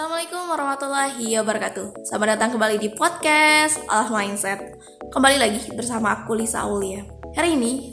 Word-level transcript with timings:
Assalamualaikum 0.00 0.48
warahmatullahi 0.48 1.28
wabarakatuh. 1.44 2.08
Selamat 2.08 2.32
datang 2.32 2.56
kembali 2.56 2.80
di 2.80 2.88
podcast 2.88 3.84
Allah 3.84 4.08
Mindset. 4.08 4.80
Kembali 5.12 5.36
lagi 5.36 5.60
bersama 5.76 6.16
aku 6.16 6.40
Lisa 6.40 6.64
Aulia. 6.64 7.04
Hari 7.36 7.52
ini 7.52 7.92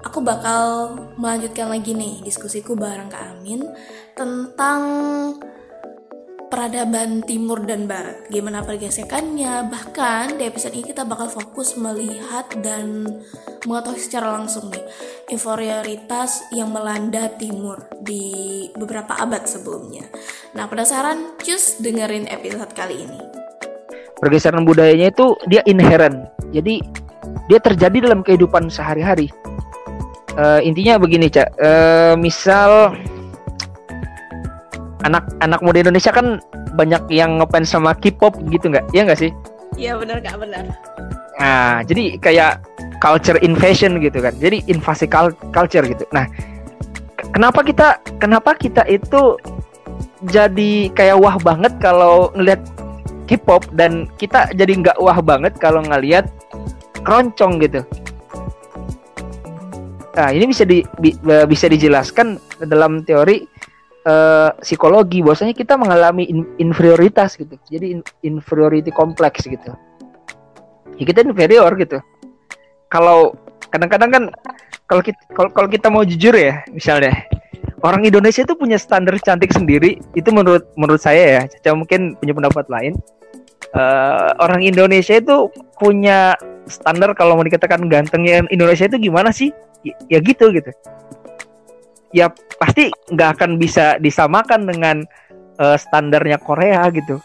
aku 0.00 0.24
bakal 0.24 0.96
melanjutkan 1.20 1.68
lagi 1.68 1.92
nih 1.92 2.24
diskusiku 2.24 2.72
bareng 2.72 3.12
Kak 3.12 3.36
Amin 3.36 3.68
Tentang 4.16 4.80
peradaban 6.52 7.24
timur 7.24 7.64
dan 7.64 7.88
barat. 7.88 8.28
Gimana 8.28 8.60
pergesekannya? 8.60 9.72
Bahkan 9.72 10.36
di 10.36 10.44
episode 10.44 10.76
ini 10.76 10.92
kita 10.92 11.08
bakal 11.08 11.32
fokus 11.32 11.80
melihat 11.80 12.44
dan 12.60 13.08
mengetahui 13.64 13.96
secara 13.96 14.36
langsung 14.36 14.68
nih 14.68 14.84
Inferioritas 15.32 16.52
yang 16.52 16.68
melanda 16.68 17.32
timur 17.40 17.88
di 18.04 18.68
beberapa 18.76 19.16
abad 19.16 19.48
sebelumnya. 19.48 20.04
Nah 20.52 20.68
penasaran? 20.68 21.40
Cus 21.40 21.80
dengerin 21.80 22.28
episode 22.28 22.76
kali 22.76 23.00
ini. 23.00 23.20
Pergeseran 24.20 24.68
budayanya 24.68 25.08
itu 25.08 25.32
dia 25.48 25.64
inherent. 25.64 26.28
Jadi 26.52 26.84
dia 27.48 27.58
terjadi 27.64 28.12
dalam 28.12 28.20
kehidupan 28.20 28.68
sehari-hari. 28.68 29.32
Uh, 30.36 30.60
Intinya 30.60 31.00
begini 31.00 31.32
Cak. 31.32 31.48
Uh, 31.56 32.14
Misal 32.20 32.92
anak-anak 35.02 35.60
muda 35.62 35.78
Indonesia 35.82 36.12
kan 36.14 36.38
banyak 36.74 37.02
yang 37.12 37.42
ngefans 37.42 37.68
sama 37.70 37.92
K-pop 37.98 38.38
gitu 38.48 38.70
nggak? 38.70 38.86
Iya 38.94 39.02
nggak 39.06 39.20
sih? 39.20 39.30
Iya 39.76 39.96
benar 39.98 40.20
kak 40.20 40.36
benar. 40.40 40.64
Nah 41.40 41.82
jadi 41.84 42.16
kayak 42.20 42.62
culture 43.02 43.40
invasion 43.42 43.98
gitu 43.98 44.22
kan. 44.22 44.34
Jadi 44.38 44.62
invasi 44.70 45.08
culture 45.52 45.84
gitu. 45.84 46.04
Nah 46.14 46.28
kenapa 47.34 47.64
kita 47.64 47.98
kenapa 48.22 48.54
kita 48.54 48.86
itu 48.86 49.36
jadi 50.30 50.92
kayak 50.94 51.18
wah 51.18 51.36
banget 51.42 51.74
kalau 51.82 52.30
ngelihat 52.38 52.62
K-pop 53.26 53.64
dan 53.74 54.06
kita 54.20 54.50
jadi 54.54 54.70
nggak 54.70 54.98
wah 55.02 55.18
banget 55.18 55.56
kalau 55.58 55.82
ngelihat 55.82 56.30
keroncong 57.02 57.58
gitu. 57.58 57.82
Nah 60.12 60.28
ini 60.28 60.44
bisa 60.44 60.68
di 60.68 60.84
bi, 61.00 61.16
bisa 61.48 61.66
dijelaskan 61.72 62.36
dalam 62.68 63.00
teori 63.02 63.48
uh, 64.06 64.50
psikologi 64.62 65.22
bahwasanya 65.22 65.54
kita 65.54 65.78
mengalami 65.78 66.26
in, 66.28 66.46
inferioritas 66.58 67.38
gitu. 67.38 67.54
Jadi 67.70 67.98
in, 67.98 68.00
inferiority 68.22 68.90
kompleks 68.90 69.46
gitu. 69.46 69.72
Ya 70.98 71.04
kita 71.06 71.24
inferior 71.24 71.72
gitu. 71.78 71.98
Kalau 72.92 73.34
kadang-kadang 73.72 74.10
kan 74.12 74.24
kalau 74.84 75.02
kita 75.02 75.20
kalau 75.32 75.68
kita 75.70 75.88
mau 75.88 76.04
jujur 76.04 76.36
ya 76.36 76.60
misalnya 76.68 77.24
orang 77.80 78.04
Indonesia 78.04 78.44
itu 78.44 78.52
punya 78.52 78.76
standar 78.76 79.16
cantik 79.24 79.48
sendiri 79.48 79.96
itu 80.12 80.28
menurut 80.28 80.68
menurut 80.76 81.00
saya 81.00 81.40
ya 81.40 81.42
Caca 81.48 81.72
mungkin 81.78 82.18
punya 82.20 82.32
pendapat 82.36 82.66
lain. 82.68 82.94
Uh, 83.72 84.28
orang 84.44 84.60
Indonesia 84.60 85.16
itu 85.16 85.48
punya 85.80 86.36
standar 86.68 87.16
kalau 87.16 87.40
mau 87.40 87.46
dikatakan 87.46 87.88
gantengnya 87.88 88.44
Indonesia 88.52 88.84
itu 88.84 89.08
gimana 89.08 89.32
sih? 89.32 89.48
Ya, 89.80 89.96
ya 90.12 90.18
gitu 90.20 90.52
gitu 90.52 90.70
ya 92.12 92.28
pasti 92.60 92.92
nggak 93.10 93.40
akan 93.40 93.50
bisa 93.56 93.96
disamakan 93.98 94.68
dengan 94.68 94.96
uh, 95.58 95.76
standarnya 95.76 96.38
Korea 96.38 96.86
gitu. 96.92 97.18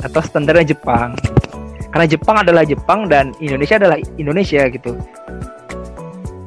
Atau 0.00 0.20
standarnya 0.24 0.76
Jepang. 0.76 1.16
Karena 1.90 2.06
Jepang 2.06 2.36
adalah 2.40 2.62
Jepang 2.62 3.10
dan 3.10 3.34
Indonesia 3.42 3.76
adalah 3.76 3.98
Indonesia 4.16 4.62
gitu. 4.70 4.94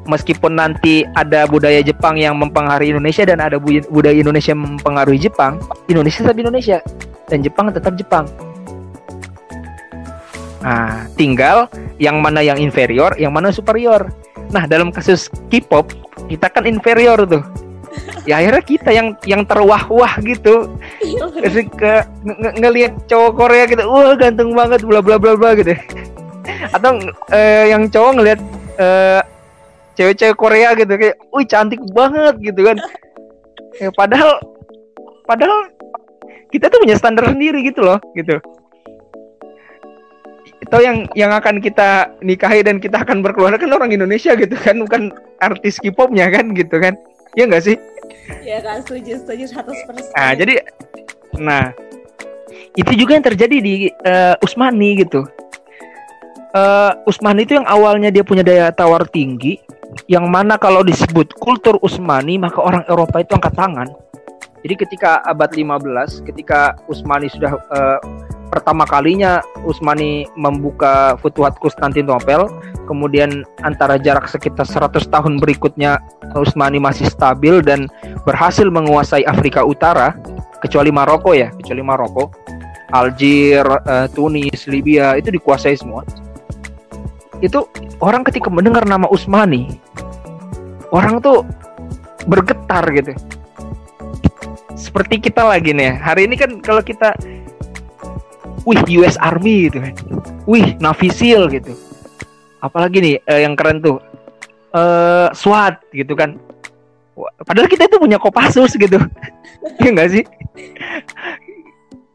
Meskipun 0.04 0.56
nanti 0.56 1.04
ada 1.16 1.48
budaya 1.48 1.80
Jepang 1.84 2.20
yang 2.20 2.36
mempengaruhi 2.36 2.96
Indonesia 2.96 3.24
dan 3.24 3.40
ada 3.40 3.60
budaya 3.60 4.16
Indonesia 4.16 4.52
mempengaruhi 4.52 5.16
Jepang 5.16 5.64
Indonesia 5.88 6.28
tetap 6.28 6.38
Indonesia 6.40 6.78
dan 7.32 7.40
Jepang 7.40 7.72
tetap 7.72 7.94
Jepang. 7.96 8.26
Nah, 10.64 11.08
tinggal 11.20 11.68
yang 12.00 12.24
mana 12.24 12.40
yang 12.40 12.56
inferior, 12.56 13.16
yang 13.20 13.36
mana 13.36 13.52
superior. 13.52 14.12
Nah, 14.52 14.64
dalam 14.68 14.92
kasus 14.92 15.28
K-pop, 15.52 15.92
kita 16.28 16.52
kan 16.52 16.68
inferior 16.68 17.20
tuh 17.28 17.44
ya 18.24 18.40
akhirnya 18.40 18.64
kita 18.64 18.90
yang 18.96 19.08
yang 19.28 19.44
terwah-wah 19.44 20.16
gitu. 20.24 20.80
Iya, 21.04 21.28
ke 21.76 21.94
ng 22.24 22.56
ngelihat 22.60 22.94
cowok 23.12 23.32
Korea 23.36 23.64
gitu 23.68 23.84
wah 23.88 24.16
ganteng 24.16 24.56
banget 24.56 24.82
bla 24.88 25.04
bla 25.04 25.20
bla 25.20 25.36
bla 25.36 25.52
gitu. 25.60 25.76
Atau 26.72 27.00
uh, 27.32 27.66
yang 27.68 27.88
cowok 27.92 28.12
ngelihat 28.20 28.40
uh, 28.80 29.22
cewek-cewek 30.00 30.38
Korea 30.40 30.74
gitu 30.76 30.94
kayak 30.96 31.16
wih 31.36 31.46
cantik 31.48 31.82
banget 31.92 32.36
gitu 32.40 32.62
kan. 32.64 32.78
Ya, 33.82 33.90
padahal 33.92 34.40
padahal 35.26 35.74
kita 36.54 36.70
tuh 36.70 36.80
punya 36.86 36.96
standar 36.96 37.26
sendiri 37.28 37.66
gitu 37.66 37.84
loh 37.84 38.00
gitu. 38.16 38.40
Itu 40.64 40.78
yang 40.80 41.12
yang 41.14 41.36
akan 41.36 41.60
kita 41.60 42.16
nikahi 42.24 42.64
dan 42.64 42.80
kita 42.80 43.04
akan 43.04 43.20
berkeluarga 43.20 43.60
kan 43.60 43.74
orang 43.76 43.92
Indonesia 43.92 44.32
gitu 44.38 44.56
kan 44.56 44.80
bukan 44.80 45.12
artis 45.44 45.76
K-popnya 45.84 46.32
kan 46.32 46.56
gitu 46.56 46.80
kan. 46.80 46.96
Iya 47.36 47.50
enggak 47.50 47.66
sih? 47.66 47.78
Iya 48.44 48.60
kan, 48.64 48.84
setuju, 48.84 49.20
setuju 49.24 49.44
100%. 49.52 50.14
Nah, 50.16 50.32
jadi 50.36 50.54
nah 51.40 51.74
itu 52.78 52.92
juga 52.94 53.18
yang 53.18 53.26
terjadi 53.26 53.58
di 53.62 53.74
uh, 54.06 54.36
Usmani 54.44 55.06
gitu. 55.06 55.26
Uh, 56.54 56.94
Usmani 57.10 57.46
itu 57.46 57.58
yang 57.58 57.66
awalnya 57.66 58.14
dia 58.14 58.22
punya 58.22 58.46
daya 58.46 58.70
tawar 58.70 59.10
tinggi, 59.10 59.58
yang 60.06 60.30
mana 60.30 60.58
kalau 60.58 60.86
disebut 60.86 61.34
kultur 61.42 61.82
Usmani 61.82 62.38
maka 62.38 62.62
orang 62.62 62.86
Eropa 62.86 63.22
itu 63.22 63.34
angkat 63.34 63.54
tangan. 63.58 63.90
Jadi 64.64 64.80
ketika 64.80 65.20
abad 65.28 65.52
15, 65.52 66.24
ketika 66.24 66.80
Usmani 66.88 67.28
sudah 67.28 67.60
uh, 67.68 68.00
pertama 68.48 68.88
kalinya 68.88 69.44
Utsmani 69.66 70.30
membuka 70.40 71.20
Futuhat 71.20 71.60
Konstantinopel, 71.60 72.48
kemudian 72.86 73.48
antara 73.64 73.96
jarak 74.00 74.28
sekitar 74.28 74.68
100 74.68 75.08
tahun 75.10 75.40
berikutnya 75.40 76.00
Utsmani 76.34 76.82
masih 76.82 77.08
stabil 77.08 77.64
dan 77.64 77.88
berhasil 78.28 78.68
menguasai 78.68 79.24
Afrika 79.24 79.64
Utara, 79.64 80.18
kecuali 80.60 80.90
Maroko 80.90 81.32
ya, 81.36 81.52
kecuali 81.60 81.82
Maroko. 81.84 82.32
Algier, 82.94 83.66
uh, 83.66 84.06
Tunis, 84.14 84.70
Libya 84.70 85.18
itu 85.18 85.34
dikuasai 85.34 85.74
semua. 85.74 86.06
Itu 87.42 87.66
orang 87.98 88.22
ketika 88.22 88.54
mendengar 88.54 88.86
nama 88.86 89.10
Utsmani, 89.10 89.82
orang 90.94 91.18
tuh 91.18 91.42
bergetar 92.30 92.86
gitu. 92.94 93.18
Seperti 94.78 95.18
kita 95.18 95.42
lagi 95.42 95.74
nih. 95.74 95.98
Hari 95.98 96.30
ini 96.30 96.38
kan 96.38 96.62
kalau 96.62 96.86
kita 96.86 97.18
wih 98.64 98.80
US 99.04 99.16
Army 99.20 99.68
gitu 99.68 99.84
kan 99.84 99.94
wih 100.48 100.76
SEAL 101.12 101.52
gitu 101.52 101.76
apalagi 102.64 103.04
nih 103.04 103.16
uh, 103.28 103.40
yang 103.44 103.54
keren 103.60 103.84
tuh 103.84 104.00
uh, 104.72 105.28
SWAT 105.36 105.84
gitu 105.92 106.16
kan. 106.16 106.40
Padahal 107.46 107.70
kita 107.70 107.86
itu 107.86 108.00
punya 108.00 108.18
Kopassus 108.18 108.74
gitu. 108.80 108.98
Ya 109.80 109.96
enggak 109.96 110.12
sih? 110.12 110.24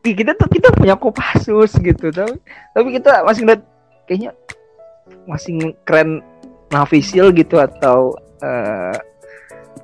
Kita 0.04 0.36
tuh 0.36 0.48
kita 0.48 0.72
punya 0.72 0.96
Kopassus 0.96 1.76
gitu 1.76 2.08
tapi 2.08 2.40
tapi 2.72 2.88
kita 2.96 3.24
masih 3.24 3.44
ngeliat 3.44 3.62
kayaknya 4.08 4.32
masih 5.24 5.72
keren 5.84 6.24
Navy 6.68 7.00
SEAL 7.00 7.32
gitu 7.32 7.56
atau 7.56 8.12
uh, 8.44 8.92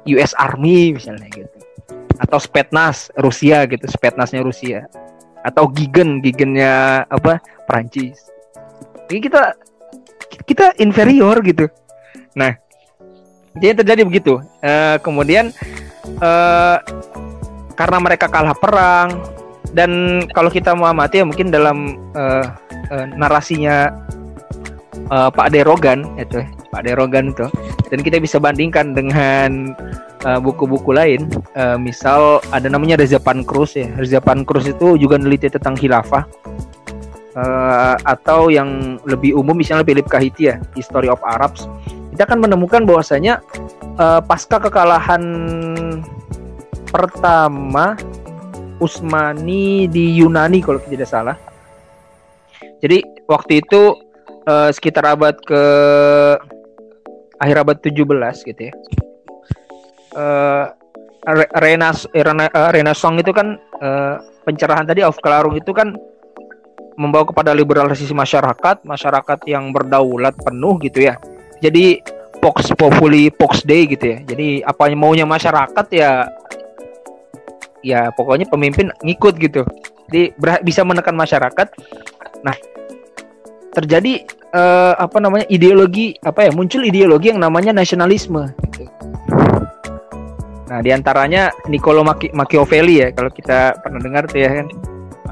eh, 0.05 0.13
US 0.17 0.37
Army 0.37 0.97
misalnya 0.97 1.29
gitu. 1.33 1.57
Atau 2.21 2.37
Spetnas 2.41 3.09
Rusia 3.17 3.65
gitu 3.69 3.85
Spetnasnya 3.89 4.45
Rusia. 4.45 4.85
Atau 5.45 5.69
Gigen 5.73 6.21
Gigennya 6.25 7.05
apa? 7.09 7.41
Prancis 7.65 8.35
ini 9.11 9.21
kita 9.21 9.53
kita 10.45 10.77
inferior 10.81 11.41
gitu 11.45 11.69
nah 12.35 12.55
jadi 13.59 13.83
terjadi 13.83 14.03
begitu 14.03 14.43
uh, 14.63 14.97
kemudian 15.01 15.55
uh, 16.19 16.79
karena 17.75 17.99
mereka 18.03 18.27
kalah 18.31 18.55
perang 18.55 19.23
dan 19.75 20.23
kalau 20.31 20.51
kita 20.51 20.75
mau 20.75 20.87
amati 20.87 21.23
ya 21.23 21.27
mungkin 21.27 21.51
dalam 21.51 21.99
uh, 22.15 22.47
uh, 22.91 23.07
narasinya 23.19 23.91
uh, 25.11 25.31
Pak 25.31 25.51
Derogan 25.51 26.07
itu 26.19 26.43
Pak 26.71 26.87
Derogan 26.87 27.35
itu 27.35 27.47
dan 27.91 27.99
kita 28.03 28.19
bisa 28.19 28.39
bandingkan 28.39 28.95
dengan 28.95 29.75
buku-buku 30.41 30.91
uh, 30.91 31.05
lain, 31.05 31.29
uh, 31.53 31.77
misal 31.77 32.41
ada 32.49 32.65
namanya 32.73 32.97
Reza 32.97 33.21
Pankrus 33.21 33.77
ya. 33.77 33.93
Reza 33.93 34.25
Pankrus 34.25 34.65
itu 34.65 34.97
juga 34.97 35.21
meneliti 35.21 35.53
tentang 35.53 35.77
khilafah. 35.77 36.25
Uh, 37.35 37.99
atau 38.07 38.47
yang 38.47 39.03
lebih 39.03 39.35
umum 39.35 39.59
misalnya 39.59 39.83
Philip 39.83 40.07
Kahiti 40.07 40.55
ya, 40.55 40.63
History 40.79 41.11
of 41.11 41.19
Arabs. 41.27 41.67
Kita 42.15 42.31
akan 42.31 42.47
menemukan 42.47 42.87
bahwasanya 42.87 43.43
uh, 43.99 44.23
pasca 44.23 44.63
kekalahan 44.63 45.23
pertama 46.95 47.99
Utsmani 48.79 49.91
di 49.91 50.23
Yunani 50.23 50.63
kalau 50.63 50.79
tidak 50.87 51.11
salah. 51.11 51.35
Jadi 52.79 53.03
waktu 53.27 53.67
itu 53.67 53.99
uh, 54.47 54.71
sekitar 54.71 55.03
abad 55.03 55.35
ke 55.43 55.63
akhir 57.43 57.57
abad 57.61 57.77
17 57.83 58.49
gitu 58.49 58.63
ya 58.71 58.75
uh, 60.17 60.67
Rena 61.61 61.91
Rena 62.13 62.47
uh, 62.53 62.71
Renaissance 62.71 63.19
itu 63.21 63.33
kan 63.33 63.57
uh, 63.81 64.21
pencerahan 64.45 64.85
tadi 64.85 65.01
of 65.01 65.17
Kelarung 65.25 65.57
itu 65.57 65.73
kan 65.73 65.97
membawa 66.95 67.27
kepada 67.27 67.51
liberalisasi 67.55 68.15
masyarakat, 68.15 68.87
masyarakat 68.87 69.39
yang 69.51 69.75
berdaulat 69.75 70.35
penuh 70.39 70.79
gitu 70.83 71.11
ya. 71.11 71.19
Jadi 71.59 72.01
Pox 72.39 72.71
Populi 72.77 73.33
Pox 73.33 73.65
Day 73.65 73.89
gitu 73.89 74.15
ya. 74.15 74.19
Jadi 74.23 74.61
apa 74.63 74.91
yang 74.91 75.01
maunya 75.01 75.27
masyarakat 75.27 75.87
ya 75.95 76.29
ya 77.85 78.09
pokoknya 78.15 78.47
pemimpin 78.49 78.93
ngikut 79.03 79.35
gitu. 79.41 79.63
Jadi 80.09 80.37
bisa 80.63 80.85
menekan 80.85 81.17
masyarakat. 81.17 81.69
Nah, 82.45 82.57
terjadi 83.73 84.23
uh, 84.53 84.95
apa 85.01 85.19
namanya 85.19 85.49
ideologi 85.49 86.15
apa 86.21 86.47
ya 86.47 86.51
muncul 86.53 86.85
ideologi 86.85 87.33
yang 87.33 87.41
namanya 87.41 87.73
nasionalisme. 87.73 88.53
Gitu. 88.71 88.85
Nah, 90.65 90.81
di 90.81 90.91
antaranya 90.91 91.53
Niccolo 91.69 92.03
Machiavelli 92.07 93.05
ya 93.05 93.09
kalau 93.13 93.31
kita 93.31 93.79
pernah 93.81 94.01
dengar 94.01 94.27
tuh 94.29 94.41
ya 94.43 94.51
kan 94.63 94.67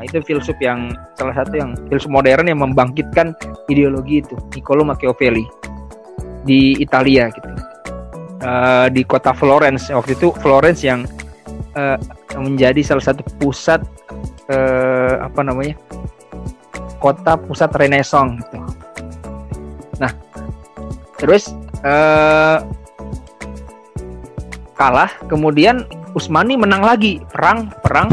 Nah, 0.03 0.11
itu 0.11 0.19
filsuf 0.27 0.59
yang 0.59 0.91
salah 1.15 1.31
satu 1.31 1.63
yang 1.63 1.79
filsuf 1.87 2.11
modern 2.11 2.51
yang 2.51 2.59
membangkitkan 2.59 3.39
ideologi 3.71 4.19
itu, 4.19 4.35
Niccolo 4.51 4.83
Machiavelli 4.83 5.47
di 6.43 6.75
Italia 6.83 7.31
gitu. 7.31 7.47
Uh, 8.43 8.91
di 8.91 9.07
kota 9.07 9.31
Florence 9.31 9.87
waktu 9.95 10.19
itu 10.19 10.35
Florence 10.43 10.83
yang 10.83 11.07
uh, 11.79 11.95
menjadi 12.35 12.83
salah 12.83 13.15
satu 13.15 13.23
pusat 13.39 13.79
uh, 14.51 15.23
apa 15.23 15.47
namanya 15.47 15.79
kota 16.99 17.39
pusat 17.39 17.71
Renaissance 17.79 18.43
gitu. 18.43 18.59
Nah, 20.03 20.11
terus 21.23 21.55
uh, 21.87 22.59
kalah, 24.75 25.15
kemudian 25.31 25.87
Usmani 26.19 26.59
menang 26.59 26.83
lagi 26.83 27.23
perang 27.31 27.71
perang 27.87 28.11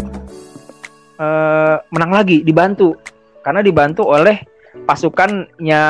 uh, 1.19 1.75
menang 1.92 2.12
lagi 2.16 2.42
dibantu. 2.42 2.95
Karena 3.44 3.60
dibantu 3.60 4.07
oleh 4.07 4.39
pasukannya 4.88 5.83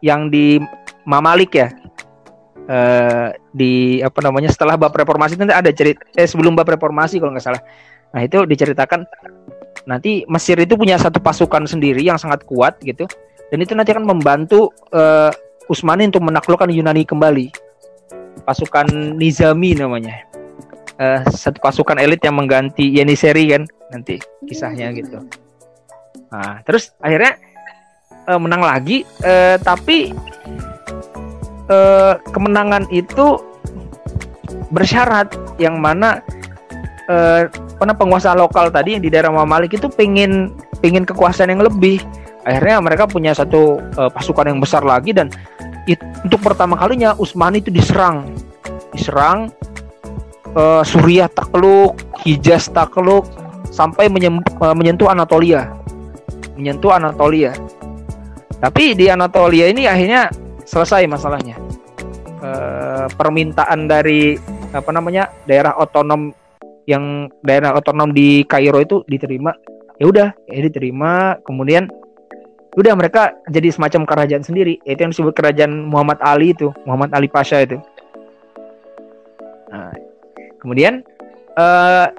yang 0.00 0.32
di 0.32 0.58
Mamalik 1.06 1.52
ya. 1.54 1.68
Uh, 2.66 3.30
di 3.54 4.02
apa 4.02 4.18
namanya 4.26 4.50
setelah 4.50 4.74
bab 4.74 4.90
reformasi 4.90 5.38
nanti 5.38 5.54
ada 5.54 5.70
cerita 5.70 6.02
eh 6.18 6.26
sebelum 6.26 6.58
bab 6.58 6.66
reformasi 6.66 7.22
kalau 7.22 7.30
nggak 7.30 7.46
salah. 7.46 7.62
Nah 8.10 8.26
itu 8.26 8.42
diceritakan 8.42 9.06
nanti 9.86 10.26
Mesir 10.26 10.58
itu 10.58 10.74
punya 10.74 10.98
satu 10.98 11.22
pasukan 11.22 11.62
sendiri 11.70 12.02
yang 12.02 12.18
sangat 12.18 12.42
kuat 12.42 12.82
gitu. 12.82 13.06
Dan 13.54 13.62
itu 13.62 13.70
nanti 13.78 13.94
akan 13.94 14.02
membantu 14.02 14.74
uh, 14.90 15.30
Usmani 15.70 16.10
untuk 16.10 16.26
menaklukkan 16.26 16.66
Yunani 16.66 17.06
kembali. 17.06 17.54
Pasukan 18.42 19.14
Nizami 19.14 19.78
namanya 19.78 20.26
uh, 21.00 21.20
satu 21.28 21.58
pasukan 21.60 21.96
elit 22.00 22.20
yang 22.24 22.36
mengganti 22.36 22.88
Yeniseri 22.88 23.52
kan 23.52 23.62
nanti 23.92 24.18
kisahnya 24.44 24.92
gitu. 24.96 25.22
Nah, 26.32 26.60
terus 26.66 26.92
akhirnya 26.98 27.38
uh, 28.26 28.40
menang 28.40 28.62
lagi, 28.64 29.06
uh, 29.22 29.56
tapi 29.62 30.12
uh, 31.70 32.18
kemenangan 32.32 32.90
itu 32.90 33.38
bersyarat 34.74 35.30
yang 35.62 35.78
mana 35.78 36.18
uh, 37.06 37.46
penguasa 37.78 38.34
lokal 38.34 38.72
tadi 38.72 38.98
yang 38.98 39.02
di 39.04 39.10
daerah 39.12 39.30
Mamalik 39.30 39.78
itu 39.78 39.86
pengen 39.86 40.52
pengen 40.82 41.06
kekuasaan 41.06 41.54
yang 41.54 41.62
lebih. 41.62 42.02
Akhirnya 42.46 42.78
mereka 42.78 43.10
punya 43.10 43.34
satu 43.34 43.82
uh, 43.98 44.10
pasukan 44.10 44.46
yang 44.46 44.62
besar 44.62 44.86
lagi 44.86 45.10
dan 45.10 45.30
it, 45.90 45.98
untuk 46.22 46.38
pertama 46.42 46.78
kalinya 46.78 47.14
Utsmani 47.18 47.58
itu 47.58 47.74
diserang, 47.74 48.30
diserang 48.94 49.50
uh, 50.56 50.82
Suriah 50.82 51.28
takluk, 51.28 52.00
Hijaz 52.24 52.72
takluk, 52.72 53.28
sampai 53.70 54.08
eh, 54.08 54.74
menyentuh 54.74 55.08
Anatolia. 55.12 55.68
Menyentuh 56.56 56.96
Anatolia. 56.96 57.52
Tapi 58.56 58.96
di 58.96 59.12
Anatolia 59.12 59.68
ini 59.68 59.84
akhirnya 59.84 60.32
selesai 60.64 61.04
masalahnya. 61.04 61.60
E, 62.40 62.50
permintaan 63.12 63.84
dari 63.84 64.40
apa 64.72 64.90
namanya 64.96 65.28
daerah 65.44 65.76
otonom 65.76 66.32
yang 66.88 67.28
daerah 67.44 67.76
otonom 67.76 68.16
di 68.16 68.48
Kairo 68.48 68.80
itu 68.80 69.04
diterima. 69.04 69.52
Ya 70.00 70.08
udah, 70.08 70.28
ya 70.48 70.60
diterima. 70.64 71.36
Kemudian 71.44 71.92
udah 72.80 72.92
mereka 72.96 73.36
jadi 73.52 73.68
semacam 73.68 74.08
kerajaan 74.08 74.44
sendiri. 74.44 74.80
Itu 74.88 75.04
yang 75.04 75.12
disebut 75.12 75.36
kerajaan 75.36 75.92
Muhammad 75.92 76.16
Ali 76.24 76.56
itu, 76.56 76.72
Muhammad 76.88 77.12
Ali 77.12 77.28
Pasha 77.28 77.60
itu. 77.60 77.76
Nah, 79.68 79.92
kemudian 80.66 81.06
uh, 81.54 82.10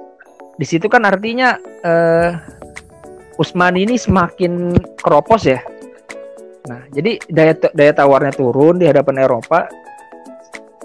di 0.56 0.64
situ 0.64 0.88
kan 0.88 1.04
artinya 1.04 1.60
uh, 1.84 2.32
Usmani 3.36 3.84
ini 3.84 4.00
semakin 4.00 4.72
keropos 4.98 5.46
ya. 5.46 5.60
Nah, 6.72 6.82
jadi 6.90 7.22
daya 7.30 7.54
daya 7.76 7.94
tawarnya 7.94 8.34
turun 8.34 8.80
di 8.80 8.88
hadapan 8.88 9.28
Eropa. 9.28 9.68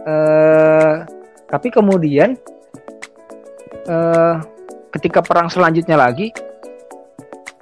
Uh, 0.03 1.06
tapi 1.47 1.70
kemudian 1.70 2.35
uh, 3.87 4.43
ketika 4.99 5.23
perang 5.23 5.47
selanjutnya 5.49 5.97
lagi, 5.97 6.35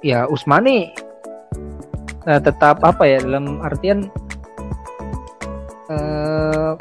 ya 0.03 0.27
Usmani 0.27 0.91
uh, 2.27 2.41
tetap 2.41 2.83
apa 2.83 3.05
ya 3.07 3.23
dalam 3.23 3.63
artian 3.63 4.11
uh, 5.87 6.75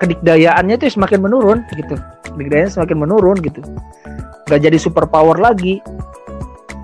kedikdayaannya 0.00 0.80
itu 0.80 0.96
semakin 0.96 1.20
menurun 1.20 1.58
gitu. 1.76 1.94
Kedikdayaannya 2.24 2.72
semakin 2.72 2.96
menurun 2.96 3.36
gitu. 3.44 3.60
Nggak 4.48 4.60
jadi 4.66 4.78
super 4.80 5.04
power 5.06 5.36
lagi. 5.36 5.78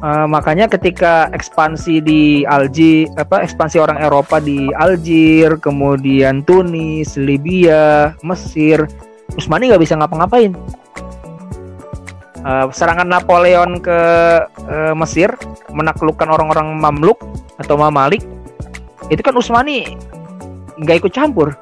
Uh, 0.05 0.29
makanya 0.29 0.69
ketika 0.69 1.33
ekspansi 1.33 2.05
di 2.05 2.45
Alji 2.45 3.09
apa 3.17 3.41
ekspansi 3.41 3.81
orang 3.81 3.97
Eropa 3.97 4.37
di 4.45 4.69
Aljir 4.77 5.57
kemudian 5.57 6.45
Tunis 6.45 7.17
Libya 7.17 8.13
Mesir 8.21 8.85
Usmani 9.41 9.73
nggak 9.73 9.81
bisa 9.81 9.97
ngapa-ngapain. 9.97 10.53
Uh, 12.47 12.69
serangan 12.71 13.09
Napoleon 13.09 13.81
ke 13.81 13.99
uh, 14.69 14.95
Mesir 14.95 15.33
menaklukkan 15.73 16.29
orang-orang 16.29 16.77
Mamluk 16.77 17.19
atau 17.57 17.81
Mamalik 17.81 18.23
itu 19.09 19.19
kan 19.25 19.35
Usmani 19.35 19.97
nggak 20.77 21.03
ikut 21.03 21.13
campur 21.17 21.57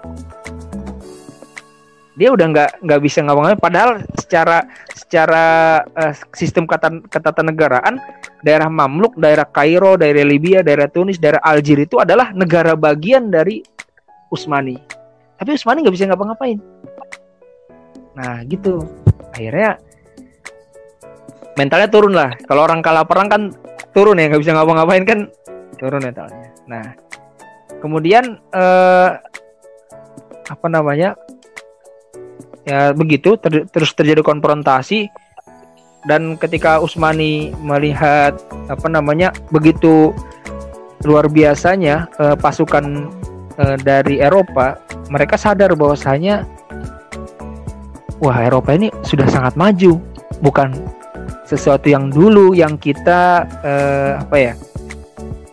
dia 2.14 2.30
udah 2.30 2.46
nggak 2.46 2.70
nggak 2.86 3.00
bisa 3.02 3.26
ngomongnya 3.26 3.58
padahal 3.58 3.98
secara 4.14 4.62
secara 4.94 5.44
uh, 5.98 6.14
sistem 6.30 6.66
ketatanegaraan 7.10 7.98
daerah 8.44 8.68
Mamluk, 8.68 9.16
daerah 9.16 9.48
Kairo, 9.48 9.96
daerah 9.96 10.22
Libya, 10.22 10.60
daerah 10.60 10.86
Tunis, 10.86 11.16
daerah 11.16 11.40
Aljer 11.40 11.88
itu 11.88 11.98
adalah 11.98 12.30
negara 12.36 12.76
bagian 12.76 13.32
dari 13.32 13.64
Utsmani. 14.28 14.76
Tapi 15.40 15.56
Utsmani 15.56 15.80
nggak 15.80 15.94
bisa 15.96 16.06
ngapa-ngapain. 16.12 16.58
Nah 18.14 18.44
gitu. 18.46 18.84
Akhirnya 19.34 19.80
mentalnya 21.58 21.88
turun 21.90 22.14
lah. 22.14 22.36
Kalau 22.46 22.62
orang 22.68 22.84
kalah 22.84 23.08
perang 23.08 23.26
kan 23.32 23.42
turun 23.96 24.20
ya, 24.20 24.28
nggak 24.30 24.42
bisa 24.44 24.52
ngapa-ngapain 24.54 25.04
kan 25.08 25.18
turun 25.80 26.04
mentalnya. 26.04 26.52
Nah 26.68 26.84
kemudian 27.80 28.38
eh, 28.52 29.10
apa 30.44 30.66
namanya 30.68 31.16
ya 32.64 32.92
begitu 32.96 33.36
ter 33.40 33.68
terus 33.68 33.92
terjadi 33.92 34.24
konfrontasi. 34.24 35.08
Dan 36.04 36.36
ketika 36.36 36.84
Usmani 36.84 37.56
melihat 37.64 38.36
apa 38.68 38.92
namanya 38.92 39.32
begitu 39.48 40.12
luar 41.00 41.32
biasanya 41.32 42.12
uh, 42.20 42.36
pasukan 42.36 43.08
uh, 43.56 43.76
dari 43.80 44.20
Eropa 44.20 44.76
mereka 45.08 45.40
sadar 45.40 45.72
bahwasanya 45.72 46.44
wah 48.20 48.36
Eropa 48.36 48.76
ini 48.76 48.92
sudah 49.00 49.24
sangat 49.32 49.56
maju. 49.56 49.96
Bukan 50.44 50.76
sesuatu 51.48 51.88
yang 51.88 52.12
dulu 52.12 52.52
yang 52.52 52.76
kita 52.76 53.48
uh, 53.64 54.20
apa 54.20 54.36
ya 54.36 54.52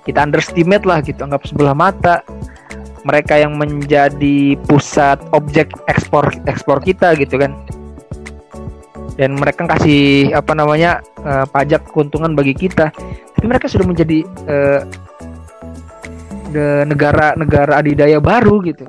kita 0.04 0.24
underestimate 0.24 0.84
lah 0.88 1.00
gitu 1.04 1.22
anggap 1.24 1.46
sebelah 1.46 1.76
mata 1.78 2.26
mereka 3.02 3.38
yang 3.38 3.58
menjadi 3.58 4.56
pusat 4.70 5.18
objek 5.34 5.74
ekspor 5.90 6.30
ekspor 6.46 6.78
kita 6.82 7.18
gitu 7.18 7.42
kan. 7.42 7.58
Dan 9.18 9.38
mereka 9.38 9.68
kasih 9.68 10.34
apa 10.34 10.56
namanya 10.56 11.04
uh, 11.22 11.46
pajak 11.46 11.86
keuntungan 11.94 12.34
bagi 12.34 12.56
kita. 12.58 12.90
Tapi 13.38 13.46
mereka 13.46 13.70
sudah 13.70 13.86
menjadi 13.86 14.26
uh, 14.50 14.82
negara-negara 16.86 17.80
adidaya 17.80 18.20
baru 18.20 18.60
gitu. 18.66 18.84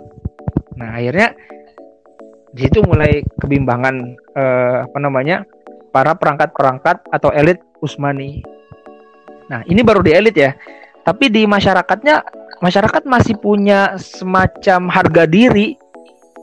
Nah 0.76 0.98
akhirnya 0.98 1.36
di 2.52 2.68
situ 2.68 2.82
mulai 2.84 3.22
kebimbangan 3.38 4.18
uh, 4.36 4.76
apa 4.90 4.98
namanya 4.98 5.46
para 5.94 6.12
perangkat-perangkat 6.16 7.06
atau 7.12 7.30
elit 7.32 7.62
Usmani. 7.78 8.42
Nah 9.46 9.62
ini 9.68 9.80
baru 9.84 10.02
di 10.02 10.12
elit 10.16 10.36
ya. 10.36 10.52
Tapi 11.02 11.30
di 11.30 11.42
masyarakatnya 11.46 12.41
masyarakat 12.62 13.02
masih 13.04 13.34
punya 13.36 13.98
semacam 13.98 14.86
harga 14.88 15.26
diri 15.26 15.74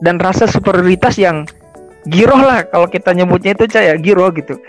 dan 0.04 0.20
rasa 0.20 0.44
superioritas 0.44 1.16
yang 1.16 1.48
giroh 2.08 2.38
lah 2.38 2.64
kalau 2.68 2.86
kita 2.88 3.16
nyebutnya 3.16 3.56
itu 3.56 3.66
caya 3.66 3.96
giroh 3.96 4.28
gitu. 4.36 4.60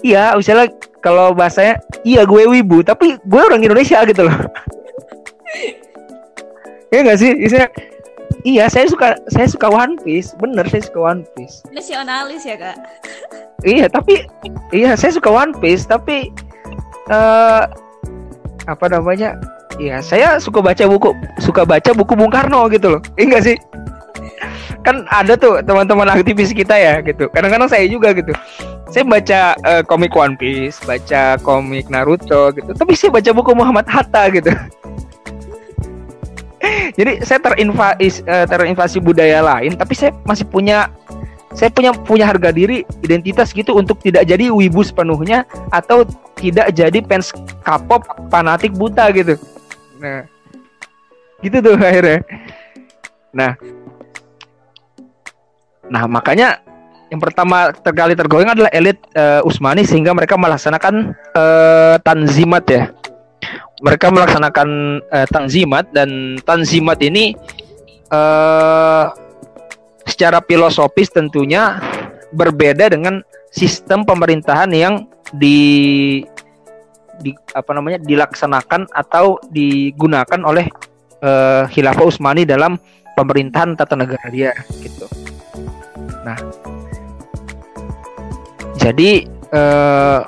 Iya 0.00 0.32
misalnya 0.38 0.72
kalau 1.02 1.36
bahasanya 1.36 1.82
iya 2.06 2.24
gue 2.24 2.46
wibu 2.48 2.80
tapi 2.86 3.18
gue 3.20 3.40
orang 3.42 3.60
Indonesia 3.60 4.00
gitu 4.06 4.24
loh. 4.30 4.38
Ya 6.90 7.06
nggak 7.06 7.22
sih? 7.22 7.30
Isinya 7.38 7.70
iya 8.42 8.66
saya 8.66 8.90
suka 8.90 9.14
saya 9.30 9.46
suka 9.46 9.70
One 9.70 9.94
Piece. 10.02 10.34
Bener 10.42 10.66
saya 10.66 10.82
suka 10.82 10.98
One 11.14 11.22
Piece. 11.38 11.62
Nasionalis 11.70 12.42
ya 12.46 12.56
kak? 12.58 12.76
Iya 13.60 13.92
tapi 13.92 14.24
iya 14.72 14.96
saya 14.96 15.12
suka 15.12 15.28
One 15.30 15.52
Piece 15.60 15.84
tapi 15.84 16.32
uh, 17.12 17.68
apa 18.64 18.86
namanya 18.88 19.36
Iya, 19.80 20.04
saya 20.04 20.36
suka 20.36 20.60
baca 20.60 20.84
buku, 20.84 21.16
suka 21.40 21.64
baca 21.64 21.96
buku 21.96 22.12
Bung 22.12 22.28
Karno 22.28 22.68
gitu 22.68 22.92
loh. 22.92 23.00
Iya 23.16 23.24
enggak 23.32 23.44
sih? 23.48 23.56
Kan 24.84 25.08
ada 25.08 25.40
tuh 25.40 25.64
teman-teman 25.64 26.04
aktivis 26.04 26.52
kita 26.52 26.76
ya 26.76 27.00
gitu. 27.00 27.32
Kadang-kadang 27.32 27.72
saya 27.72 27.88
juga 27.88 28.12
gitu. 28.12 28.36
Saya 28.92 29.08
baca 29.08 29.56
uh, 29.64 29.80
komik 29.88 30.12
One 30.12 30.36
Piece, 30.36 30.84
baca 30.84 31.40
komik 31.40 31.88
Naruto 31.88 32.52
gitu. 32.52 32.76
Tapi 32.76 32.92
saya 32.92 33.08
baca 33.08 33.32
buku 33.32 33.56
Muhammad 33.56 33.88
Hatta 33.88 34.28
gitu. 34.28 34.52
Jadi 37.00 37.24
saya 37.24 37.40
terinvasi, 37.40 38.20
uh, 38.28 38.44
terinvasi 38.44 39.00
budaya 39.00 39.40
lain, 39.40 39.80
tapi 39.80 39.96
saya 39.96 40.12
masih 40.28 40.44
punya 40.44 40.92
saya 41.56 41.72
punya 41.72 41.96
punya 41.96 42.28
harga 42.28 42.52
diri, 42.52 42.84
identitas 43.00 43.50
gitu 43.50 43.74
untuk 43.74 43.98
tidak 43.98 44.22
jadi 44.22 44.54
wibu 44.54 44.86
sepenuhnya 44.86 45.42
atau 45.74 46.06
tidak 46.38 46.70
jadi 46.70 47.02
fans 47.02 47.34
K-pop 47.66 48.06
fanatik 48.30 48.70
buta 48.70 49.10
gitu 49.10 49.34
nah 50.00 50.24
gitu 51.40 51.56
tuh 51.60 51.76
akhirnya. 51.76 52.20
Nah. 53.32 53.52
Nah 55.90 56.04
makanya 56.06 56.60
yang 57.10 57.18
pertama 57.18 57.74
terkali 57.74 58.14
tergoyang 58.14 58.54
adalah 58.54 58.70
elit 58.70 59.00
uh, 59.18 59.42
Usmani 59.42 59.82
sehingga 59.82 60.14
mereka 60.14 60.38
melaksanakan 60.38 61.16
uh, 61.34 61.96
tanzimat 62.06 62.64
ya. 62.70 62.94
Mereka 63.80 64.12
melaksanakan 64.12 64.68
uh, 65.08 65.26
tanzimat 65.32 65.88
dan 65.90 66.38
tanzimat 66.44 67.00
ini 67.00 67.34
uh, 68.12 69.10
secara 70.04 70.38
filosofis 70.44 71.10
tentunya 71.10 71.80
berbeda 72.30 72.92
dengan 72.92 73.24
sistem 73.50 74.06
pemerintahan 74.06 74.70
yang 74.70 75.08
di 75.34 76.22
di 77.20 77.36
apa 77.54 77.70
namanya 77.76 78.00
dilaksanakan 78.00 78.88
atau 78.90 79.36
digunakan 79.52 80.40
oleh 80.42 80.66
uh, 81.20 81.68
Khilafah 81.68 82.08
Utsmani 82.08 82.48
dalam 82.48 82.80
pemerintahan 83.14 83.76
tata 83.76 83.94
negara 83.94 84.26
dia 84.32 84.56
gitu. 84.80 85.04
Nah, 86.24 86.36
jadi 88.80 89.28
uh, 89.52 90.20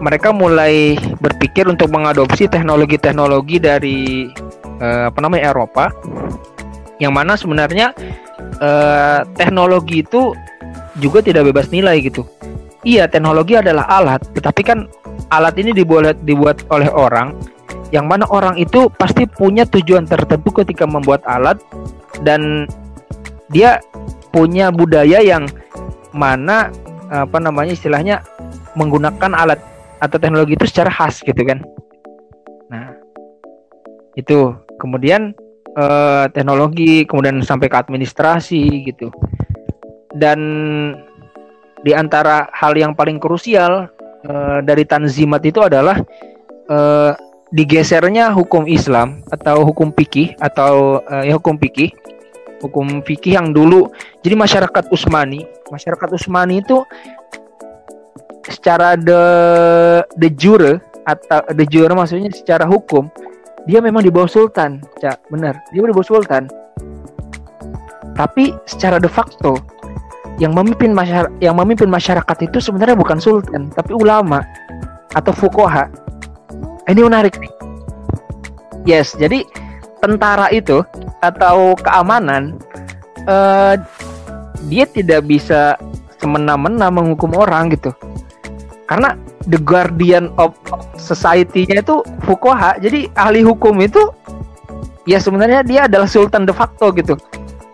mereka 0.00 0.32
mulai 0.32 0.96
berpikir 1.20 1.68
untuk 1.68 1.92
mengadopsi 1.92 2.48
teknologi-teknologi 2.48 3.60
dari 3.60 4.30
uh, 4.80 5.12
apa 5.12 5.18
namanya 5.20 5.52
Eropa, 5.52 5.92
yang 7.02 7.12
mana 7.12 7.36
sebenarnya 7.36 7.92
uh, 8.62 9.26
teknologi 9.36 10.06
itu 10.06 10.32
juga 10.98 11.20
tidak 11.20 11.52
bebas 11.52 11.68
nilai 11.68 12.00
gitu. 12.00 12.24
Iya, 12.80 13.12
teknologi 13.12 13.60
adalah 13.60 13.84
alat, 13.92 14.24
tetapi 14.32 14.62
kan 14.64 14.88
alat 15.30 15.54
ini 15.58 15.70
dibuat 15.70 16.18
dibuat 16.26 16.66
oleh 16.70 16.90
orang 16.90 17.38
yang 17.90 18.06
mana 18.06 18.26
orang 18.30 18.54
itu 18.58 18.86
pasti 18.94 19.26
punya 19.26 19.66
tujuan 19.66 20.06
tertentu 20.06 20.50
ketika 20.62 20.86
membuat 20.86 21.22
alat 21.26 21.58
dan 22.22 22.66
dia 23.50 23.82
punya 24.30 24.70
budaya 24.70 25.18
yang 25.18 25.50
mana 26.14 26.70
apa 27.10 27.42
namanya 27.42 27.74
istilahnya 27.74 28.22
menggunakan 28.78 29.34
alat 29.34 29.58
atau 29.98 30.16
teknologi 30.16 30.54
itu 30.54 30.66
secara 30.70 30.90
khas 30.90 31.20
gitu 31.20 31.42
kan. 31.42 31.58
Nah, 32.70 32.94
itu 34.14 34.54
kemudian 34.78 35.34
eh, 35.74 36.24
teknologi 36.30 37.04
kemudian 37.04 37.42
sampai 37.42 37.66
ke 37.66 37.76
administrasi 37.76 38.86
gitu. 38.86 39.10
Dan 40.14 40.40
di 41.82 41.92
antara 41.94 42.46
hal 42.54 42.78
yang 42.78 42.94
paling 42.94 43.18
krusial 43.18 43.90
uh, 44.26 44.58
dari 44.64 44.84
tanzimat 44.84 45.40
itu 45.44 45.60
adalah 45.62 46.00
uh, 46.68 47.12
digesernya 47.50 48.30
hukum 48.30 48.66
Islam 48.70 49.26
atau 49.28 49.66
hukum 49.66 49.90
fikih 49.90 50.38
atau 50.38 51.02
uh, 51.02 51.22
ya 51.26 51.34
hukum 51.36 51.58
fikih 51.58 51.90
hukum 52.60 53.00
fikih 53.02 53.40
yang 53.40 53.50
dulu. 53.50 53.88
Jadi 54.22 54.34
masyarakat 54.36 54.92
Utsmani 54.92 55.42
masyarakat 55.72 56.08
Utsmani 56.12 56.62
itu 56.62 56.84
secara 58.46 58.98
de 58.98 59.22
de 60.16 60.28
jure 60.34 60.78
atau 61.06 61.40
de 61.50 61.64
jure 61.66 61.90
maksudnya 61.96 62.28
secara 62.30 62.68
hukum 62.68 63.08
dia 63.68 63.80
memang 63.80 64.04
di 64.04 64.12
bawah 64.12 64.30
sultan 64.30 64.84
cak. 65.00 65.20
Benar 65.32 65.58
dia 65.72 65.80
di 65.82 65.94
bawah 65.94 66.06
sultan. 66.06 66.46
Tapi 68.14 68.52
secara 68.68 69.00
de 69.00 69.08
facto 69.08 69.56
yang 70.40 70.56
memimpin 70.56 70.96
masyarakat 70.96 71.36
yang 71.44 71.54
memimpin 71.54 71.92
masyarakat 71.92 72.36
itu 72.48 72.58
sebenarnya 72.58 72.96
bukan 72.96 73.20
sultan 73.20 73.68
tapi 73.76 73.92
ulama 73.92 74.40
atau 75.12 75.30
fukoha 75.36 75.86
ini 76.88 77.04
menarik 77.04 77.36
nih. 77.36 77.52
Yes 78.88 79.12
jadi 79.14 79.44
tentara 80.00 80.48
itu 80.48 80.80
atau 81.20 81.76
keamanan 81.76 82.56
uh, 83.28 83.76
dia 84.72 84.88
tidak 84.88 85.28
bisa 85.28 85.76
semena-mena 86.16 86.88
menghukum 86.88 87.36
orang 87.36 87.68
gitu. 87.76 87.92
Karena 88.88 89.14
the 89.46 89.60
guardian 89.60 90.32
of 90.40 90.56
society-nya 90.96 91.84
itu 91.84 92.00
fukoha 92.24 92.80
jadi 92.80 93.12
ahli 93.14 93.44
hukum 93.44 93.76
itu 93.84 94.00
ya 95.04 95.20
sebenarnya 95.20 95.60
dia 95.62 95.80
adalah 95.86 96.08
sultan 96.08 96.48
de 96.48 96.52
facto 96.56 96.92
gitu 96.96 97.14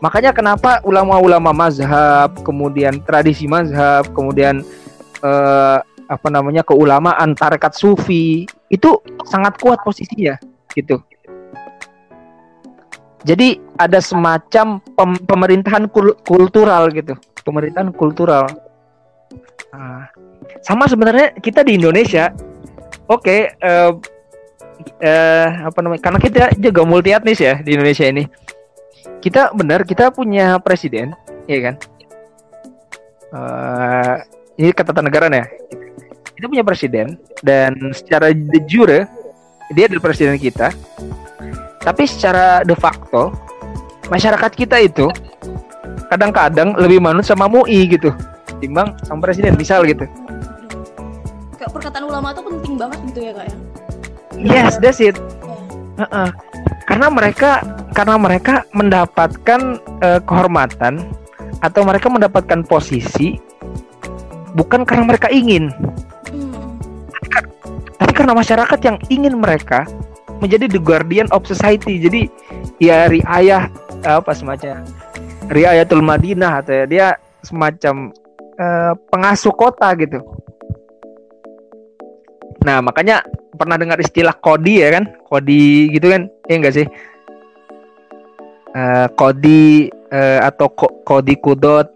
Makanya 0.05 0.37
kenapa 0.37 0.85
ulama-ulama 0.85 1.57
mazhab, 1.57 2.37
kemudian 2.45 3.01
tradisi 3.01 3.49
mazhab, 3.49 4.05
kemudian 4.13 4.61
eh, 5.25 5.79
apa 6.07 6.29
namanya 6.29 6.63
keulamaan 6.63 7.35
tarekat 7.35 7.75
sufi 7.75 8.47
itu 8.69 8.91
sangat 9.27 9.57
kuat 9.59 9.81
posisinya 9.83 10.37
gitu. 10.77 11.01
Jadi 13.27 13.59
ada 13.75 13.99
semacam 13.99 14.79
pem 14.79 15.11
pemerintahan 15.27 15.91
kul 15.91 16.15
kultural 16.23 16.93
gitu, 16.95 17.19
pemerintahan 17.43 17.91
kultural. 17.91 18.47
Nah, 19.75 20.07
sama 20.63 20.87
sebenarnya 20.87 21.35
kita 21.43 21.67
di 21.67 21.75
Indonesia, 21.75 22.31
oke, 23.11 23.27
okay, 23.27 23.41
eh, 23.59 23.93
eh, 25.03 25.49
apa 25.67 25.79
namanya? 25.83 26.03
Karena 26.07 26.21
kita 26.23 26.55
juga 26.55 26.87
multi 26.87 27.11
etnis 27.11 27.43
ya 27.43 27.59
di 27.59 27.75
Indonesia 27.75 28.07
ini 28.07 28.46
kita 29.21 29.51
benar 29.57 29.83
kita 29.83 30.13
punya 30.15 30.57
presiden, 30.63 31.13
ya 31.51 31.59
kan? 31.71 31.75
Uh, 33.35 34.15
ini 34.57 34.71
ketatanegaraan 34.73 35.35
ya. 35.35 35.47
Kita 36.37 36.47
punya 36.53 36.65
presiden 36.65 37.17
dan 37.41 37.73
secara 37.97 38.33
de 38.33 38.61
jure 38.69 39.09
dia 39.73 39.85
adalah 39.89 40.05
presiden 40.13 40.37
kita. 40.37 40.71
Tapi 41.81 42.03
secara 42.05 42.67
de 42.67 42.77
facto 42.77 43.33
masyarakat 44.13 44.53
kita 44.53 44.77
itu 44.83 45.07
kadang-kadang 46.13 46.77
lebih 46.79 47.03
manut 47.03 47.27
sama 47.27 47.51
MUI 47.51 47.91
gitu 47.91 48.15
timbang 48.59 48.97
sama 49.05 49.29
presiden 49.29 49.57
misal 49.57 49.85
gitu. 49.85 50.05
Kayak 51.57 51.71
perkataan 51.73 52.05
ulama 52.09 52.33
itu 52.33 52.43
penting 52.45 52.75
banget 52.81 52.99
gitu 53.13 53.21
ya 53.21 53.33
kak 53.33 53.45
ya. 53.49 53.57
Yes, 54.37 54.77
that's 54.81 55.01
it. 55.01 55.17
Yeah. 55.17 56.05
Uh 56.05 56.05
-uh. 56.05 56.29
Karena 56.87 57.11
mereka 57.11 57.61
karena 57.93 58.17
mereka 58.17 58.63
mendapatkan 58.71 59.61
uh, 60.01 60.21
kehormatan 60.23 61.03
atau 61.61 61.83
mereka 61.83 62.07
mendapatkan 62.07 62.63
posisi 62.63 63.37
bukan 64.55 64.87
karena 64.87 65.05
mereka 65.05 65.29
ingin. 65.29 65.75
Tapi 67.97 68.13
karena 68.15 68.33
masyarakat 68.33 68.79
yang 68.87 68.97
ingin 69.11 69.35
mereka 69.37 69.85
menjadi 70.39 70.71
the 70.71 70.81
guardian 70.81 71.27
of 71.35 71.45
society. 71.45 71.99
Jadi 71.99 72.31
ya 72.79 73.11
riayah 73.11 73.67
apa 74.07 74.31
semacam 74.31 74.87
riayatul 75.51 76.03
madinah 76.03 76.63
atau 76.63 76.73
ya, 76.73 76.85
dia 76.87 77.07
semacam 77.43 78.15
uh, 78.59 78.93
pengasuh 79.11 79.55
kota 79.55 79.91
gitu 79.99 80.23
nah 82.67 82.83
makanya 82.83 83.23
pernah 83.55 83.79
dengar 83.79 84.03
istilah 84.03 84.35
kodi 84.37 84.83
ya 84.85 84.93
kan? 84.93 85.07
Kodi 85.25 85.95
gitu 85.95 86.13
kan? 86.13 86.27
Ya 86.51 86.55
enggak 86.59 86.75
sih? 86.77 86.87
Uh, 88.77 89.07
kodi 89.17 89.89
uh, 90.13 90.45
atau 90.45 90.69
kodi 91.07 91.39
kudot 91.41 91.89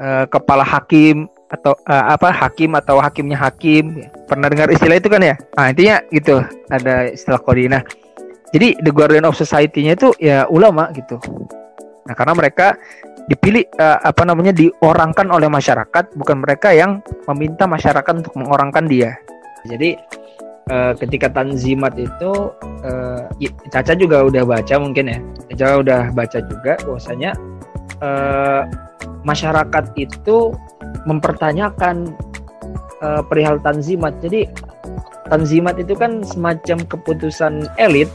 uh, 0.00 0.24
kepala 0.30 0.64
hakim 0.64 1.28
atau 1.52 1.76
uh, 1.84 2.16
apa 2.16 2.32
hakim 2.32 2.72
atau 2.78 3.02
hakimnya 3.02 3.36
hakim. 3.36 4.00
Pernah 4.24 4.48
dengar 4.48 4.72
istilah 4.72 4.96
itu 4.96 5.12
kan 5.12 5.20
ya? 5.20 5.36
Nah 5.58 5.68
intinya 5.68 6.00
gitu 6.08 6.40
ada 6.72 7.12
istilah 7.12 7.42
kodi. 7.42 7.68
Nah 7.68 7.84
jadi 8.54 8.80
the 8.80 8.94
guardian 8.94 9.28
of 9.28 9.36
society-nya 9.36 9.98
itu 9.98 10.14
ya 10.16 10.48
ulama 10.48 10.88
gitu. 10.96 11.20
Nah 12.08 12.14
karena 12.16 12.32
mereka 12.32 12.78
dipilih 13.28 13.68
uh, 13.78 14.00
apa 14.02 14.22
namanya 14.26 14.50
diorangkan 14.50 15.30
oleh 15.30 15.46
masyarakat 15.46 16.16
bukan 16.18 16.42
mereka 16.42 16.74
yang 16.74 17.04
meminta 17.30 17.70
masyarakat 17.70 18.24
untuk 18.24 18.34
mengorangkan 18.34 18.88
dia 18.90 19.14
Jadi 19.66 19.94
uh, 20.70 20.92
ketika 20.98 21.30
tanzimat 21.30 21.94
itu 21.98 22.50
uh, 22.86 23.22
Caca 23.70 23.94
juga 23.94 24.26
udah 24.26 24.42
baca 24.46 24.74
mungkin 24.78 25.10
ya. 25.10 25.18
Caca 25.54 25.82
udah 25.82 26.00
baca 26.14 26.38
juga 26.42 26.74
bahwasanya 26.82 27.32
uh, 28.02 28.66
masyarakat 29.22 29.84
itu 29.98 30.54
mempertanyakan 31.06 32.10
uh, 33.02 33.22
perihal 33.26 33.58
tanzimat. 33.62 34.18
Jadi 34.18 34.50
tanzimat 35.30 35.78
itu 35.78 35.94
kan 35.94 36.26
semacam 36.26 36.78
keputusan 36.86 37.70
elit 37.78 38.10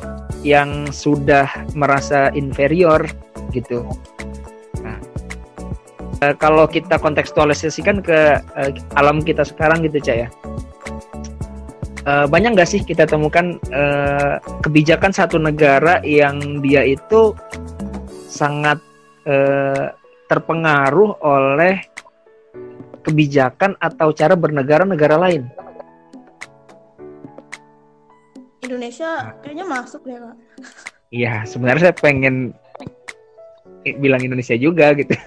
yang 0.45 0.91
sudah 0.93 1.49
merasa 1.73 2.29
inferior 2.37 3.01
gitu. 3.55 3.81
Nah, 4.85 4.99
kalau 6.37 6.69
kita 6.69 7.01
kontekstualisasikan 7.01 8.05
ke 8.05 8.37
alam 8.93 9.25
kita 9.25 9.41
sekarang 9.41 9.81
gitu, 9.81 9.97
Cak 9.97 10.17
ya 10.27 10.29
uh, 12.07 12.25
banyak 12.25 12.55
nggak 12.55 12.69
sih 12.69 12.81
kita 12.81 13.03
temukan 13.03 13.59
uh, 13.75 14.39
kebijakan 14.63 15.11
satu 15.11 15.37
negara 15.37 15.99
yang 16.07 16.63
dia 16.63 16.87
itu 16.87 17.35
sangat 18.31 18.79
uh, 19.27 19.91
terpengaruh 20.31 21.19
oleh 21.19 21.83
kebijakan 23.03 23.75
atau 23.79 24.11
cara 24.15 24.35
bernegara 24.35 24.87
negara 24.87 25.19
lain? 25.19 25.47
Indonesia 28.63 29.31
kayaknya 29.39 29.63
masuk 29.63 30.03
deh 30.03 30.19
kak. 30.19 30.35
Iya, 31.07 31.47
sebenarnya 31.47 31.87
saya 31.87 31.95
pengen 31.95 32.51
bilang 34.03 34.19
Indonesia 34.19 34.59
juga 34.59 34.91
gitu. 34.91 35.15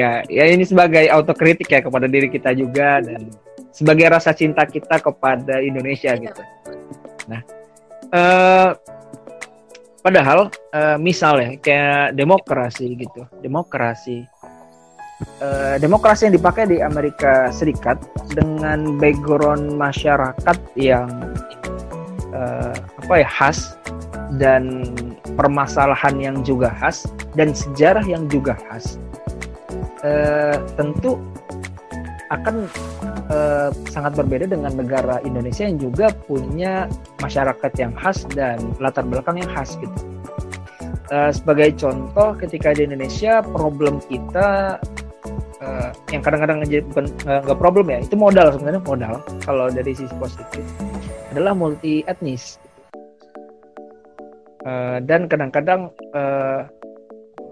ya, 0.00 0.24
ya 0.24 0.44
ini 0.48 0.64
sebagai 0.64 1.04
autokritik 1.12 1.68
ya 1.68 1.84
kepada 1.84 2.08
diri 2.08 2.32
kita 2.32 2.56
juga 2.56 3.04
dan 3.04 3.28
sebagai 3.76 4.08
rasa 4.08 4.32
cinta 4.32 4.64
kita 4.64 4.96
kepada 5.04 5.60
Indonesia 5.60 6.16
gitu. 6.16 6.42
Nah, 7.28 7.44
uh, 8.16 8.72
padahal 10.00 10.48
uh, 10.72 10.96
misalnya 10.96 11.60
kayak 11.60 12.16
demokrasi 12.16 12.96
gitu, 12.96 13.28
demokrasi, 13.44 14.24
uh, 15.44 15.76
demokrasi 15.76 16.32
yang 16.32 16.40
dipakai 16.40 16.64
di 16.72 16.80
Amerika 16.80 17.52
Serikat 17.52 18.00
dengan 18.32 18.96
background 18.96 19.76
masyarakat 19.76 20.58
yang 20.80 21.12
uh, 22.32 22.72
apa 23.04 23.14
ya 23.20 23.28
khas 23.28 23.76
dan 24.40 24.88
permasalahan 25.36 26.16
yang 26.16 26.36
juga 26.40 26.72
khas 26.80 27.04
dan 27.36 27.52
sejarah 27.52 28.08
yang 28.08 28.24
juga 28.32 28.56
khas, 28.56 28.96
uh, 30.00 30.64
tentu 30.80 31.20
akan 32.32 32.66
uh, 33.30 33.68
sangat 33.90 34.18
berbeda 34.18 34.50
dengan 34.50 34.72
negara 34.74 35.22
Indonesia 35.22 35.66
yang 35.66 35.78
juga 35.80 36.10
punya 36.26 36.90
masyarakat 37.22 37.72
yang 37.78 37.92
khas 37.96 38.26
dan 38.34 38.58
latar 38.78 39.06
belakang 39.06 39.42
yang 39.42 39.50
khas 39.50 39.74
gitu. 39.78 39.98
Uh, 41.06 41.30
sebagai 41.30 41.70
contoh, 41.78 42.34
ketika 42.34 42.74
di 42.74 42.82
Indonesia 42.82 43.38
problem 43.38 44.02
kita 44.10 44.78
uh, 45.62 45.90
yang 46.10 46.22
kadang-kadang 46.22 46.66
bukan 46.90 47.06
nggak 47.22 47.58
problem 47.58 47.86
ya, 47.94 47.98
itu 48.02 48.18
modal 48.18 48.50
sebenarnya 48.50 48.82
modal 48.82 49.14
kalau 49.46 49.70
dari 49.70 49.94
sisi 49.94 50.14
positif 50.18 50.66
adalah 51.30 51.54
multi 51.54 52.02
etnis 52.10 52.58
uh, 54.66 54.98
dan 54.98 55.30
kadang-kadang 55.30 55.94
uh, 56.10 56.66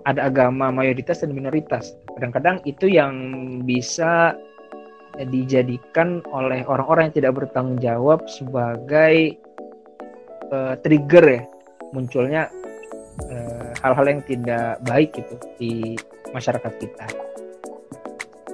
ada 0.04 0.28
agama 0.28 0.68
mayoritas 0.68 1.24
dan 1.24 1.32
minoritas. 1.32 1.96
Kadang-kadang 2.18 2.60
itu 2.68 2.90
yang 2.92 3.14
bisa 3.64 4.36
dijadikan 5.22 6.18
oleh 6.34 6.66
orang-orang 6.66 7.10
yang 7.10 7.16
tidak 7.22 7.32
bertanggung 7.38 7.78
jawab 7.78 8.26
sebagai 8.26 9.38
uh, 10.50 10.74
trigger 10.82 11.24
ya. 11.24 11.42
Munculnya 11.94 12.50
eh, 13.30 13.70
hal-hal 13.86 14.02
uh, 14.02 14.10
yang 14.10 14.20
tidak 14.26 14.82
baik 14.82 15.14
gitu 15.14 15.38
di 15.62 15.94
masyarakat 16.34 16.72
kita. 16.82 17.06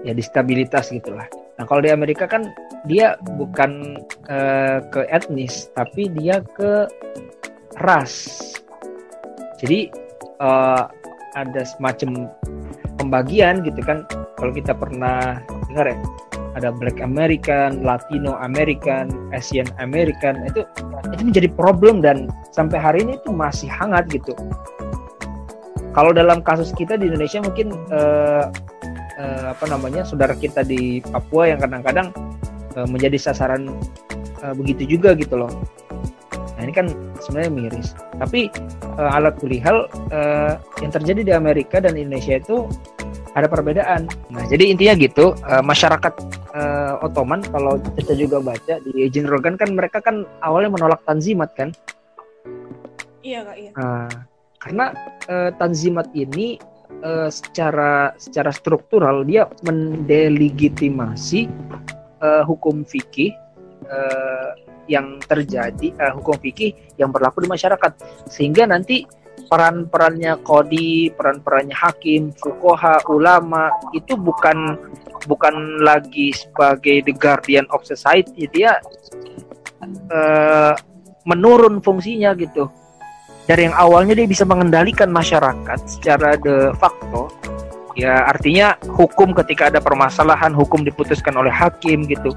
Ya 0.05 0.13
distabilitas 0.13 0.93
gitulah. 0.93 1.25
Nah 1.57 1.65
kalau 1.65 1.81
di 1.81 1.89
Amerika 1.89 2.29
kan 2.29 2.53
dia 2.85 3.17
bukan 3.41 3.97
uh, 4.29 4.85
ke 4.93 5.09
etnis 5.09 5.73
tapi 5.73 6.13
dia 6.13 6.45
ke 6.53 6.85
ras. 7.81 8.29
Jadi 9.57 9.89
uh, 10.37 10.85
ada 11.33 11.65
semacam 11.65 12.29
pembagian 13.01 13.65
gitu 13.65 13.81
kan. 13.81 14.05
Kalau 14.37 14.53
kita 14.53 14.77
pernah 14.77 15.41
dengar 15.73 15.97
ya 15.97 15.99
ada 16.59 16.75
Black 16.75 16.99
American, 16.99 17.87
Latino 17.87 18.35
American, 18.43 19.31
Asian 19.31 19.67
American 19.79 20.43
itu 20.47 20.67
itu 21.15 21.23
menjadi 21.23 21.49
problem 21.55 22.03
dan 22.03 22.27
sampai 22.51 22.79
hari 22.79 22.99
ini 23.07 23.19
itu 23.19 23.31
masih 23.31 23.71
hangat 23.71 24.11
gitu. 24.11 24.35
Kalau 25.91 26.15
dalam 26.15 26.43
kasus 26.43 26.71
kita 26.75 26.95
di 26.95 27.11
Indonesia 27.11 27.43
mungkin 27.43 27.75
uh, 27.91 28.47
uh, 29.19 29.45
apa 29.51 29.65
namanya 29.67 30.07
saudara 30.07 30.35
kita 30.39 30.63
di 30.63 31.03
Papua 31.03 31.51
yang 31.51 31.59
kadang-kadang 31.59 32.15
uh, 32.79 32.87
menjadi 32.87 33.19
sasaran 33.19 33.75
uh, 34.43 34.55
begitu 34.55 34.99
juga 34.99 35.15
gitu 35.19 35.35
loh. 35.35 35.51
Nah 36.31 36.63
ini 36.63 36.73
kan 36.75 36.95
sebenarnya 37.19 37.51
miris. 37.51 37.95
Tapi 38.19 38.51
uh, 38.99 39.11
alat 39.17 39.35
kulihal 39.43 39.91
uh, 40.15 40.59
yang 40.79 40.91
terjadi 40.95 41.21
di 41.27 41.33
Amerika 41.35 41.83
dan 41.83 41.99
Indonesia 41.99 42.39
itu 42.39 42.71
ada 43.35 43.47
perbedaan. 43.47 44.11
Nah, 44.31 44.43
jadi 44.51 44.75
intinya 44.75 44.95
gitu, 44.99 45.39
uh, 45.47 45.63
masyarakat 45.63 46.13
uh, 46.55 47.05
Ottoman 47.05 47.43
kalau 47.49 47.79
kita 47.99 48.15
juga 48.15 48.43
baca 48.43 48.79
di 48.83 48.91
Eugene 48.97 49.29
Rogan 49.31 49.55
kan 49.57 49.73
mereka 49.75 50.03
kan 50.03 50.27
awalnya 50.43 50.75
menolak 50.75 51.03
Tanzimat 51.07 51.55
kan? 51.55 51.71
Iya 53.21 53.45
kak, 53.45 53.57
iya. 53.57 53.71
Uh, 53.77 54.13
karena 54.61 54.87
uh, 55.29 55.51
Tanzimat 55.57 56.09
ini 56.17 56.57
uh, 57.05 57.29
secara 57.29 58.17
secara 58.17 58.51
struktural 58.51 59.25
dia 59.25 59.47
mendelegitimasi 59.65 61.49
uh, 62.25 62.43
hukum 62.45 62.83
fikih 62.85 63.33
uh, 63.89 64.57
yang 64.91 65.23
terjadi, 65.23 65.95
uh, 66.03 66.13
hukum 66.19 66.35
fikih 66.41 66.75
yang 66.99 67.15
berlaku 67.15 67.45
di 67.45 67.49
masyarakat, 67.49 67.93
sehingga 68.27 68.67
nanti 68.67 69.07
peran-perannya 69.51 70.39
kodi, 70.47 71.11
peran-perannya 71.15 71.75
hakim, 71.75 72.31
fukoha, 72.39 73.03
ulama 73.11 73.75
itu 73.91 74.15
bukan 74.15 74.79
bukan 75.27 75.85
lagi 75.85 76.33
sebagai 76.33 77.05
the 77.05 77.15
guardian 77.17 77.67
of 77.73 77.85
society, 77.85 78.49
dia 78.53 78.79
uh, 80.13 80.73
menurun 81.29 81.81
fungsinya 81.81 82.33
gitu. 82.37 82.69
Dari 83.49 83.67
yang 83.67 83.75
awalnya 83.75 84.15
dia 84.15 84.29
bisa 84.31 84.47
mengendalikan 84.47 85.11
masyarakat 85.11 85.81
secara 85.89 86.39
de 86.39 86.71
facto, 86.79 87.27
ya 87.99 88.31
artinya 88.31 88.79
hukum 88.87 89.35
ketika 89.35 89.75
ada 89.75 89.83
permasalahan 89.83 90.55
hukum 90.55 90.87
diputuskan 90.87 91.35
oleh 91.35 91.51
hakim 91.51 92.07
gitu. 92.07 92.31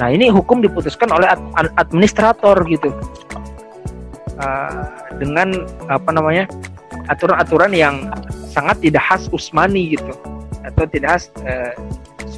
Nah 0.00 0.08
ini 0.08 0.32
hukum 0.32 0.64
diputuskan 0.64 1.12
oleh 1.12 1.28
administrator 1.76 2.64
gitu. 2.64 2.94
Uh, 4.38 4.86
dengan 5.18 5.66
apa 5.90 6.14
namanya 6.14 6.46
aturan-aturan 7.10 7.74
yang 7.74 8.06
sangat 8.54 8.78
tidak 8.78 9.02
khas 9.02 9.26
Usmani 9.34 9.98
gitu 9.98 10.14
atau 10.62 10.84
tidak 10.86 11.18
khas 11.18 11.24
uh, 11.42 11.74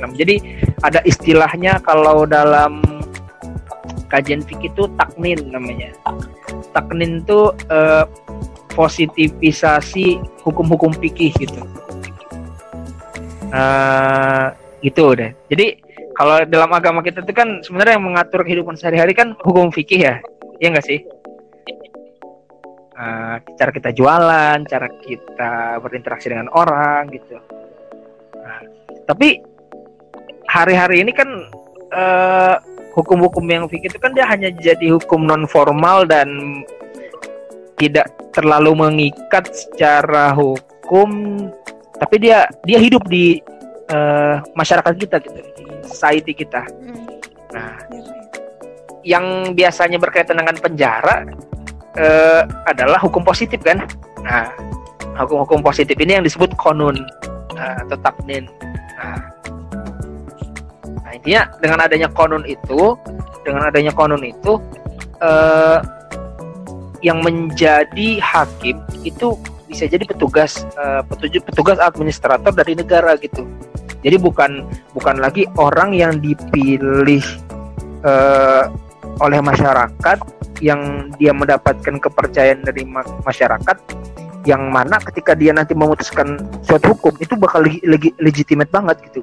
Islam. 0.00 0.16
Jadi 0.16 0.34
ada 0.80 1.04
istilahnya 1.04 1.76
kalau 1.84 2.24
dalam 2.24 2.80
kajian 4.08 4.40
fikih 4.40 4.72
itu 4.72 4.88
taknin 4.96 5.52
namanya. 5.52 5.92
Taknin 6.72 7.20
itu 7.20 7.52
uh, 7.68 8.08
positivisasi 8.72 10.16
hukum-hukum 10.40 10.96
fikih 10.96 11.36
gitu. 11.36 11.60
Uh, 13.52 14.56
gitu 14.80 15.12
deh. 15.12 15.36
Jadi 15.52 15.76
kalau 16.16 16.40
dalam 16.48 16.72
agama 16.72 17.04
kita 17.04 17.20
itu 17.20 17.36
kan 17.36 17.60
sebenarnya 17.60 18.00
yang 18.00 18.08
mengatur 18.08 18.40
kehidupan 18.40 18.80
sehari-hari 18.80 19.12
kan 19.12 19.36
hukum 19.44 19.68
fikih 19.68 20.00
ya, 20.00 20.16
iya 20.62 20.68
nggak 20.72 20.86
sih? 20.88 21.04
uh, 23.00 23.36
cara 23.56 23.70
kita 23.72 23.90
jualan, 23.96 24.58
cara 24.68 24.88
kita 25.00 25.80
berinteraksi 25.80 26.28
dengan 26.28 26.52
orang 26.52 27.08
gitu. 27.10 27.40
Nah, 28.36 28.60
tapi 29.08 29.40
hari-hari 30.50 31.06
ini 31.06 31.14
kan 31.14 31.30
uh, 31.94 32.58
hukum-hukum 32.98 33.46
yang 33.46 33.70
fikih 33.70 33.86
itu 33.86 33.98
kan 34.02 34.10
dia 34.10 34.26
hanya 34.26 34.50
jadi 34.50 34.90
hukum 34.98 35.22
non 35.22 35.46
formal 35.46 36.02
dan 36.02 36.26
tidak 37.78 38.10
terlalu 38.34 38.74
mengikat 38.76 39.46
secara 39.54 40.34
hukum, 40.34 41.08
tapi 41.96 42.16
dia 42.18 42.50
dia 42.66 42.82
hidup 42.82 43.06
di 43.06 43.38
uh, 43.94 44.42
masyarakat 44.58 44.94
kita 44.98 45.16
gitu, 45.22 45.38
di 45.38 45.64
society 45.86 46.34
kita. 46.34 46.66
Hmm. 46.66 46.98
Nah, 47.50 47.74
iya, 47.90 48.02
iya. 48.02 48.14
yang 49.02 49.56
biasanya 49.56 49.96
berkaitan 49.96 50.38
dengan 50.38 50.54
penjara 50.60 51.24
uh, 51.98 52.42
adalah 52.68 53.00
hukum 53.02 53.24
positif 53.24 53.58
kan 53.64 53.82
nah 54.20 54.52
hukum-hukum 55.18 55.64
positif 55.64 55.96
ini 55.98 56.20
yang 56.20 56.24
disebut 56.24 56.52
konun 56.60 56.94
uh, 57.56 57.76
atau 57.86 57.96
taknin 58.04 58.46
nah, 59.00 59.18
nah 61.10 61.18
intinya 61.18 61.42
dengan 61.58 61.78
adanya 61.82 62.06
konon 62.06 62.46
itu, 62.46 62.94
dengan 63.42 63.66
adanya 63.66 63.90
konon 63.90 64.22
itu, 64.22 64.62
uh, 65.18 65.82
yang 67.02 67.18
menjadi 67.18 68.22
hakim 68.22 68.78
itu 69.02 69.34
bisa 69.66 69.90
jadi 69.90 70.06
petugas 70.06 70.62
uh, 70.78 71.02
petugas 71.02 71.42
petugas 71.42 71.78
administrator 71.82 72.54
dari 72.54 72.78
negara 72.78 73.18
gitu. 73.18 73.42
Jadi 74.06 74.22
bukan 74.22 74.70
bukan 74.94 75.18
lagi 75.18 75.50
orang 75.58 75.98
yang 75.98 76.22
dipilih 76.22 77.26
uh, 78.06 78.70
oleh 79.18 79.42
masyarakat 79.42 80.18
yang 80.62 81.10
dia 81.18 81.34
mendapatkan 81.34 81.98
kepercayaan 81.98 82.62
dari 82.62 82.86
ma 82.86 83.02
masyarakat 83.26 83.76
yang 84.48 84.72
mana 84.72 84.96
ketika 85.10 85.34
dia 85.34 85.50
nanti 85.52 85.74
memutuskan 85.74 86.38
suatu 86.64 86.96
hukum 86.96 87.12
itu 87.18 87.34
bakal 87.34 87.66
legi, 87.66 88.14
legitimate 88.22 88.70
banget 88.72 88.96
gitu. 89.10 89.20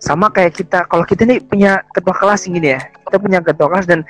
Sama 0.00 0.32
kayak 0.32 0.56
kita 0.56 0.88
kalau 0.88 1.04
kita 1.04 1.28
nih 1.28 1.44
punya 1.44 1.84
ketua 1.92 2.16
kelas 2.16 2.48
gini 2.48 2.72
ya. 2.72 2.80
Kita 3.06 3.20
punya 3.20 3.38
ketua 3.44 3.68
kelas 3.68 3.86
dan 3.86 4.00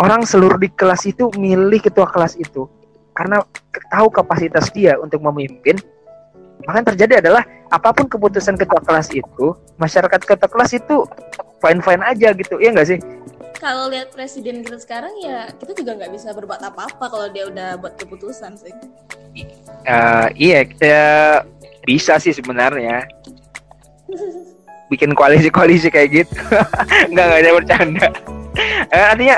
orang 0.00 0.24
seluruh 0.24 0.56
di 0.56 0.72
kelas 0.72 1.04
itu 1.04 1.28
milih 1.36 1.80
ketua 1.84 2.08
kelas 2.08 2.40
itu 2.40 2.64
karena 3.12 3.44
tahu 3.92 4.08
kapasitas 4.08 4.72
dia 4.72 4.96
untuk 4.96 5.20
memimpin. 5.20 5.76
Maka 6.64 6.76
yang 6.80 6.88
terjadi 6.92 7.14
adalah 7.24 7.44
apa 7.72 7.92
pun 7.92 8.08
keputusan 8.08 8.56
ketua 8.56 8.80
kelas 8.84 9.12
itu 9.12 9.56
masyarakat 9.80 10.20
ketua 10.24 10.48
kelas 10.48 10.76
itu 10.76 11.04
fine 11.60 11.80
fine 11.84 12.02
aja 12.04 12.32
gitu 12.32 12.56
ya 12.56 12.72
nggak 12.72 12.88
sih? 12.88 12.98
Kalau 13.60 13.92
lihat 13.92 14.16
presiden 14.16 14.64
kita 14.64 14.80
sekarang 14.80 15.12
ya 15.20 15.52
kita 15.52 15.76
juga 15.76 16.00
nggak 16.00 16.12
bisa 16.16 16.32
berbuat 16.32 16.64
apa-apa 16.64 17.04
kalau 17.12 17.28
dia 17.28 17.44
udah 17.44 17.76
buat 17.76 17.96
keputusan 18.00 18.56
sih. 18.56 18.72
Uh, 19.84 20.32
iya 20.36 20.64
kita 20.64 20.96
bisa 21.84 22.20
sih 22.20 22.32
sebenarnya 22.36 23.08
bikin 24.90 25.14
koalisi-koalisi 25.14 25.88
kayak 25.88 26.08
gitu. 26.10 26.34
Nggak 27.14 27.24
nggak 27.30 27.40
ada 27.40 27.50
bercanda. 27.54 28.08
Uh, 28.90 29.06
artinya 29.14 29.36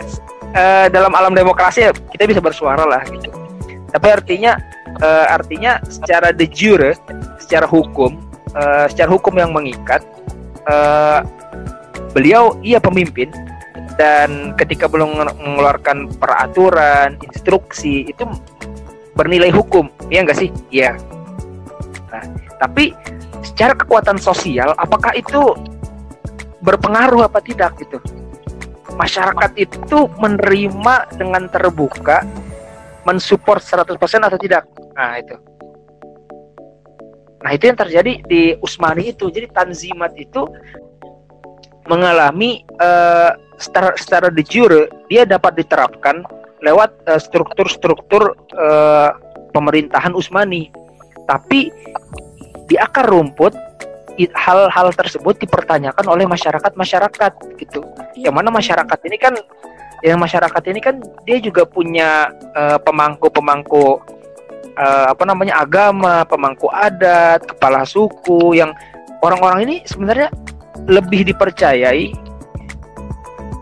uh, 0.56 0.86
dalam 0.88 1.12
alam 1.12 1.36
demokrasi 1.36 1.84
ya 1.84 1.90
kita 1.92 2.24
bisa 2.24 2.40
bersuara 2.40 2.88
lah 2.88 3.04
gitu. 3.12 3.28
Tapi 3.92 4.06
artinya 4.08 4.56
uh, 5.04 5.28
artinya 5.28 5.78
secara 5.84 6.32
de 6.32 6.48
jure 6.48 6.96
secara 7.36 7.68
hukum 7.68 8.16
uh, 8.56 8.88
secara 8.88 9.12
hukum 9.12 9.36
yang 9.36 9.52
mengikat 9.52 10.00
uh, 10.66 11.20
beliau 12.16 12.56
iya 12.64 12.80
pemimpin. 12.80 13.28
Dan 13.92 14.56
ketika 14.56 14.88
belum 14.88 15.20
mengeluarkan 15.36 16.16
peraturan 16.16 17.20
instruksi 17.28 18.08
itu 18.08 18.24
bernilai 19.12 19.52
hukum. 19.52 19.92
Ya 20.08 20.24
enggak 20.24 20.40
sih? 20.40 20.48
Iya. 20.72 20.96
Nah 22.08 22.24
tapi 22.56 22.96
secara 23.42 23.74
kekuatan 23.74 24.18
sosial 24.18 24.74
apakah 24.78 25.12
itu 25.18 25.54
berpengaruh 26.62 27.26
apa 27.26 27.42
tidak 27.42 27.74
gitu 27.82 27.98
masyarakat 28.94 29.50
itu 29.56 30.08
menerima 30.20 31.10
dengan 31.16 31.48
terbuka 31.48 32.22
mensupport 33.02 33.58
100% 33.58 33.98
atau 33.98 34.38
tidak. 34.38 34.64
Nah, 34.94 35.18
itu. 35.18 35.36
Nah, 37.42 37.50
itu 37.50 37.64
yang 37.66 37.78
terjadi 37.78 38.12
di 38.22 38.54
Usmani 38.62 39.10
itu. 39.10 39.26
Jadi 39.26 39.50
Tanzimat 39.50 40.14
itu 40.14 40.46
mengalami 41.90 42.62
uh, 42.78 43.34
secara 43.58 43.98
secara 43.98 44.26
de 44.30 44.46
jure 44.46 44.86
dia 45.10 45.26
dapat 45.26 45.58
diterapkan 45.58 46.22
lewat 46.62 46.94
uh, 47.10 47.18
struktur-struktur 47.18 48.38
uh, 48.54 49.10
pemerintahan 49.50 50.14
Usmani. 50.14 50.70
Tapi 51.26 51.74
di 52.72 52.80
akar 52.80 53.04
rumput 53.04 53.52
hal-hal 54.16 54.88
tersebut 54.96 55.36
dipertanyakan 55.44 56.08
oleh 56.08 56.24
masyarakat-masyarakat 56.24 57.32
gitu. 57.60 57.84
Yang 58.16 58.34
mana 58.40 58.48
masyarakat 58.48 58.98
ini 59.08 59.16
kan 59.20 59.36
yang 60.00 60.16
masyarakat 60.16 60.62
ini 60.72 60.80
kan 60.80 60.96
dia 61.28 61.36
juga 61.38 61.68
punya 61.68 62.32
uh, 62.56 62.80
pemangku-pemangku 62.80 64.00
uh, 64.76 65.06
apa 65.12 65.24
namanya 65.28 65.60
agama, 65.60 66.24
pemangku 66.24 66.72
adat, 66.72 67.44
kepala 67.44 67.84
suku 67.84 68.56
yang 68.56 68.72
orang-orang 69.20 69.68
ini 69.68 69.76
sebenarnya 69.84 70.32
lebih 70.88 71.28
dipercayai. 71.28 72.12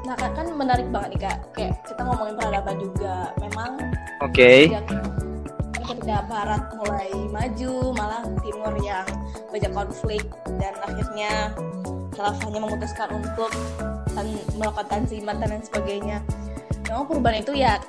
Nah 0.07 0.17
kan, 0.17 0.31
kan 0.35 0.47
menarik 0.55 0.87
banget 0.89 1.19
nih 1.19 1.21
kak, 1.29 1.37
kayak 1.55 1.73
kita 1.85 2.01
ngomongin 2.07 2.35
peradaban 2.39 2.77
juga, 2.79 3.15
memang. 3.43 3.71
Oke. 4.25 4.71
Okay. 4.71 5.30
Ketika 5.91 6.23
Barat 6.31 6.71
mulai 6.79 7.11
maju, 7.35 7.73
malah 7.99 8.23
Timur 8.47 8.75
yang 8.79 9.03
banyak 9.51 9.73
konflik 9.75 10.23
dan 10.63 10.71
akhirnya 10.87 11.51
khilafahnya 12.15 12.61
memutuskan 12.63 13.11
untuk 13.11 13.51
tan 14.15 14.27
melakukan 14.55 14.87
tanzimat 14.87 15.35
dan 15.43 15.59
sebagainya. 15.59 16.23
Memang 16.87 17.11
perubahan 17.11 17.43
itu 17.43 17.59
ya 17.59 17.83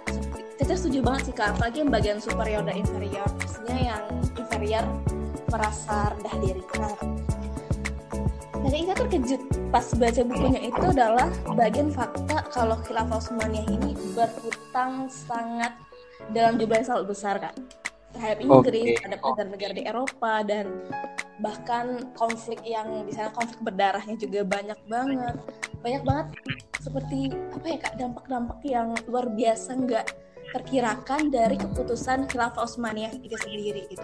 saya 0.61 0.77
setuju 0.77 1.05
banget 1.05 1.21
sih 1.29 1.35
kak. 1.37 1.53
Apalagi 1.53 1.77
yang 1.85 1.91
bagian 1.93 2.17
superior 2.17 2.65
dan 2.65 2.81
inferior. 2.81 3.29
Maksudnya 3.37 3.77
yang 3.93 4.03
inferior 4.33 4.85
merasa 5.53 6.09
rendah 6.17 6.35
diri. 6.41 6.63
Nah 6.81 6.97
dan 8.61 8.73
ini 8.77 8.93
terkejut 8.93 9.41
pas 9.73 9.85
baca 9.97 10.21
bukunya 10.21 10.61
itu 10.69 10.85
adalah 10.85 11.29
bagian 11.53 11.89
fakta 11.89 12.45
kalau 12.53 12.77
khilafah 12.85 13.17
Utsmaniyah 13.17 13.65
ini 13.67 13.97
berhutang 14.13 15.09
sangat 15.09 15.73
dalam 16.29 16.61
jumlah 16.61 16.77
yang 16.77 16.87
sangat 16.87 17.05
besar 17.09 17.35
kak 17.41 17.80
terhadap 18.13 18.39
Inggris, 18.43 18.95
okay. 18.95 18.99
terhadap 18.99 19.21
negara-negara 19.23 19.73
di 19.73 19.83
Eropa 19.87 20.33
dan 20.43 20.65
bahkan 21.41 22.13
konflik 22.13 22.61
yang 22.61 22.85
di 23.03 23.11
sana 23.11 23.33
konflik 23.33 23.57
berdarahnya 23.65 24.13
juga 24.13 24.45
banyak 24.45 24.77
banget 24.85 25.35
banyak 25.81 26.03
banget 26.05 26.27
seperti 26.77 27.33
apa 27.33 27.65
ya 27.65 27.77
kak 27.81 27.93
dampak-dampak 27.97 28.59
yang 28.61 28.93
luar 29.09 29.25
biasa 29.33 29.73
nggak 29.73 30.05
terkirakan 30.51 31.31
dari 31.31 31.55
keputusan 31.55 32.27
khilafah 32.27 32.67
Utsmaniyah 32.67 33.15
itu 33.23 33.35
sendiri 33.39 33.87
gitu. 33.87 34.03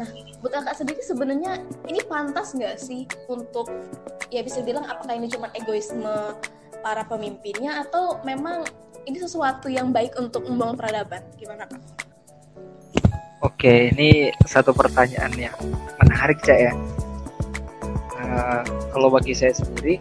Nah, 0.00 0.08
buat 0.40 0.56
kakak 0.56 0.76
sendiri 0.80 1.02
sebenarnya 1.04 1.60
ini 1.84 2.00
pantas 2.08 2.56
nggak 2.56 2.80
sih 2.80 3.04
untuk 3.28 3.68
ya 4.32 4.40
bisa 4.40 4.64
bilang 4.64 4.88
apakah 4.88 5.12
ini 5.12 5.28
cuma 5.28 5.52
egoisme 5.52 6.32
para 6.80 7.04
pemimpinnya 7.04 7.84
atau 7.84 8.18
memang 8.24 8.64
ini 9.04 9.20
sesuatu 9.20 9.68
yang 9.68 9.92
baik 9.92 10.16
untuk 10.16 10.48
membangun 10.48 10.80
peradaban? 10.80 11.22
Gimana 11.36 11.68
kak? 11.68 12.05
Oke, 13.44 13.92
ini 13.92 14.32
satu 14.48 14.72
pertanyaan 14.72 15.28
yang 15.36 15.56
menarik 16.00 16.40
cak 16.40 16.56
ya. 16.56 16.72
Uh, 18.16 18.64
kalau 18.96 19.12
bagi 19.12 19.36
saya 19.36 19.52
sendiri, 19.52 20.00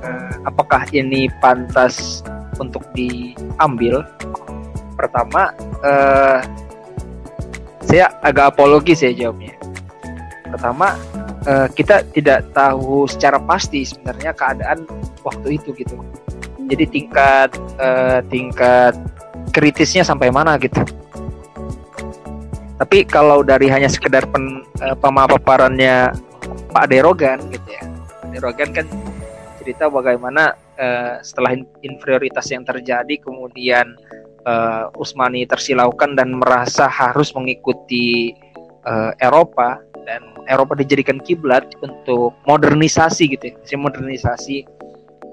uh, 0.00 0.32
apakah 0.48 0.88
ini 0.96 1.28
pantas 1.44 2.24
untuk 2.56 2.80
diambil? 2.96 4.08
Pertama, 4.96 5.52
uh, 5.84 6.40
saya 7.84 8.08
agak 8.24 8.56
apologis 8.56 9.04
ya 9.04 9.12
jawabnya. 9.12 9.52
Pertama, 10.48 10.96
uh, 11.44 11.68
kita 11.76 12.08
tidak 12.16 12.48
tahu 12.56 13.04
secara 13.04 13.36
pasti 13.36 13.84
sebenarnya 13.84 14.32
keadaan 14.32 14.88
waktu 15.20 15.60
itu 15.60 15.76
gitu. 15.76 16.00
Jadi 16.72 16.88
tingkat 16.88 17.52
uh, 17.76 18.24
tingkat 18.32 18.96
kritisnya 19.52 20.00
sampai 20.00 20.32
mana 20.32 20.56
gitu 20.56 21.03
tapi 22.74 23.06
kalau 23.06 23.46
dari 23.46 23.70
hanya 23.70 23.86
sekedar 23.86 24.26
pen, 24.26 24.66
uh, 24.82 24.96
pemaparannya 24.98 26.10
Pak 26.74 26.86
Derogan 26.90 27.38
gitu 27.50 27.68
ya 27.70 27.82
Derogan 28.34 28.74
kan 28.74 28.86
cerita 29.62 29.86
bagaimana 29.86 30.58
uh, 30.76 31.22
setelah 31.22 31.54
inferioritas 31.80 32.50
yang 32.50 32.66
terjadi 32.66 33.16
kemudian 33.22 33.94
uh, 34.44 34.90
Usmani 34.98 35.46
tersilaukan 35.48 36.18
dan 36.18 36.36
merasa 36.36 36.90
harus 36.90 37.32
mengikuti 37.32 38.34
uh, 38.84 39.14
Eropa 39.22 39.80
dan 40.04 40.20
Eropa 40.44 40.76
dijadikan 40.76 41.16
kiblat 41.22 41.64
untuk 41.80 42.36
modernisasi 42.44 43.24
gitu 43.38 43.56
ya, 43.56 43.78
modernisasi 43.80 44.68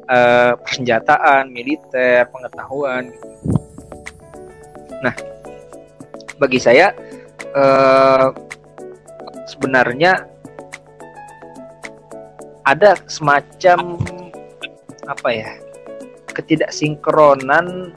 uh, 0.08 0.56
persenjataan, 0.56 1.52
militer, 1.52 2.24
pengetahuan. 2.32 3.12
Gitu. 3.12 3.28
Nah, 5.04 5.16
bagi 6.40 6.60
saya 6.62 6.96
uh, 7.56 8.32
sebenarnya 9.48 10.28
ada 12.64 12.96
semacam 13.10 13.98
apa 15.10 15.30
ya 15.34 15.52
ketidaksinkronan 16.32 17.92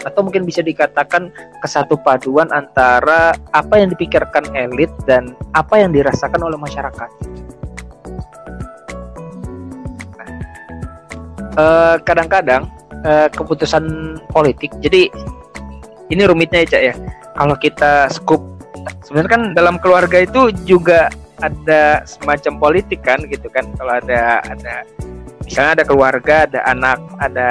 atau 0.00 0.20
mungkin 0.24 0.48
bisa 0.48 0.64
dikatakan 0.64 1.28
kesatu 1.60 1.96
paduan 2.00 2.48
antara 2.52 3.36
apa 3.52 3.74
yang 3.80 3.92
dipikirkan 3.92 4.48
elit 4.56 4.88
dan 5.04 5.36
apa 5.52 5.76
yang 5.76 5.92
dirasakan 5.92 6.40
oleh 6.40 6.56
masyarakat. 6.56 7.10
Nah, 11.60 12.00
kadang-kadang 12.00 12.64
uh, 13.04 13.28
keputusan 13.28 14.16
politik, 14.32 14.72
jadi 14.80 15.12
ini 16.08 16.22
rumitnya 16.24 16.64
ya 16.64 16.68
cak 16.72 16.82
ya. 16.82 16.94
Kalau 17.36 17.56
kita 17.60 17.92
scoop 18.08 18.49
sebenarnya 19.04 19.30
kan 19.30 19.42
dalam 19.56 19.76
keluarga 19.82 20.22
itu 20.22 20.54
juga 20.68 21.10
ada 21.40 22.04
semacam 22.04 22.52
politik 22.60 23.00
kan 23.02 23.20
gitu 23.26 23.48
kan. 23.48 23.64
Kalau 23.76 23.96
ada 23.96 24.44
ada 24.44 24.74
misalnya 25.44 25.80
ada 25.80 25.84
keluarga 25.88 26.34
ada 26.46 26.60
anak 26.68 26.98
ada 27.18 27.48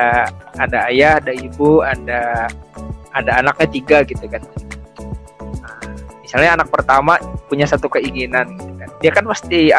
ada 0.56 0.78
ayah 0.88 1.18
ada 1.18 1.34
ibu 1.34 1.82
ada 1.82 2.48
ada 3.13 3.32
anaknya 3.42 3.68
tiga 3.70 3.98
gitu 4.06 4.26
kan. 4.30 4.42
Nah, 5.60 5.82
misalnya 6.22 6.62
anak 6.62 6.70
pertama 6.70 7.18
punya 7.50 7.65
satu 7.65 7.89
keinginan 7.89 8.56
gitu 8.56 8.72
kan. 8.78 8.89
Dia 9.02 9.12
kan 9.12 9.26
pasti 9.26 9.74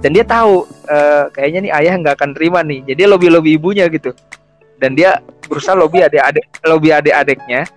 dan 0.00 0.10
dia 0.16 0.24
tahu 0.24 0.64
uh, 0.88 1.28
kayaknya 1.34 1.60
nih 1.68 1.72
ayah 1.84 1.94
nggak 2.00 2.14
akan 2.16 2.30
terima 2.32 2.62
nih. 2.62 2.86
Jadi 2.86 3.02
lobby 3.04 3.28
lobby 3.28 3.58
ibunya 3.58 3.90
gitu. 3.90 4.14
Dan 4.80 4.96
dia 4.96 5.20
berusaha 5.44 5.76
lobby 5.76 6.00
adik-adik 6.00 6.46
lobby 6.64 6.94
adik-adiknya 6.94 7.68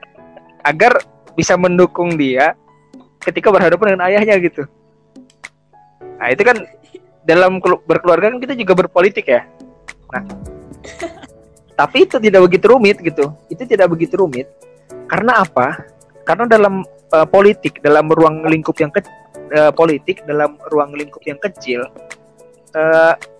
agar 0.63 0.95
bisa 1.36 1.58
mendukung 1.58 2.15
dia 2.15 2.56
ketika 3.23 3.49
berhadapan 3.49 3.95
dengan 3.95 4.05
ayahnya 4.12 4.36
gitu 4.39 4.67
Nah 6.23 6.31
itu 6.31 6.39
kan 6.47 6.57
dalam 7.27 7.59
berkeluarga 7.59 8.31
kan 8.31 8.39
kita 8.39 8.55
juga 8.55 8.79
berpolitik 8.79 9.27
ya. 9.27 9.43
Nah, 10.15 10.23
tapi 11.79 12.07
itu 12.07 12.15
tidak 12.15 12.47
begitu 12.47 12.65
rumit 12.71 13.03
gitu. 13.03 13.36
Itu 13.51 13.67
tidak 13.67 13.91
begitu 13.91 14.15
rumit. 14.15 14.47
Karena 15.12 15.43
apa? 15.43 15.83
Karena 16.23 16.47
dalam 16.47 16.88
uh, 17.12 17.27
politik, 17.27 17.83
dalam 17.83 18.07
ruang 18.07 18.47
lingkup 18.47 18.79
yang 18.79 18.88
ke 18.88 19.03
uh, 19.51 19.75
politik, 19.75 20.23
dalam 20.23 20.55
ruang 20.71 20.95
lingkup 20.95 21.19
yang 21.27 21.36
kecil, 21.43 21.83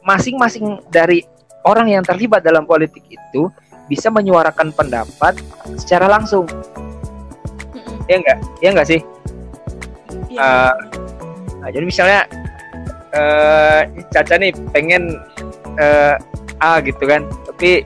masing-masing 0.04 0.78
uh, 0.78 0.84
dari 0.92 1.24
orang 1.64 1.88
yang 1.88 2.04
terlibat 2.04 2.44
dalam 2.44 2.68
politik 2.68 3.02
itu 3.08 3.48
bisa 3.88 4.12
menyuarakan 4.12 4.76
pendapat 4.76 5.40
secara 5.80 6.12
langsung. 6.12 6.44
Ya 8.12 8.20
enggak? 8.20 8.38
Ya 8.60 8.70
enggak 8.76 8.88
sih? 8.92 9.00
Uh, 10.34 10.74
nah, 11.62 11.70
jadi 11.70 11.86
misalnya 11.86 12.22
uh, 13.14 13.82
Caca 14.10 14.36
nih 14.38 14.52
pengen 14.74 15.18
uh, 15.78 16.16
A 16.62 16.80
gitu 16.82 17.04
kan 17.06 17.28
tapi 17.50 17.86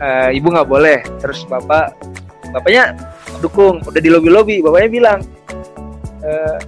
uh, 0.00 0.30
ibu 0.32 0.52
nggak 0.52 0.68
boleh. 0.68 1.00
Terus 1.20 1.44
bapak 1.48 1.96
bapaknya 2.52 2.96
dukung 3.40 3.84
udah 3.84 4.00
di 4.00 4.08
lobby 4.08 4.30
lobby 4.32 4.56
bapaknya 4.64 4.88
bilang 4.88 5.18
uh, 6.24 6.58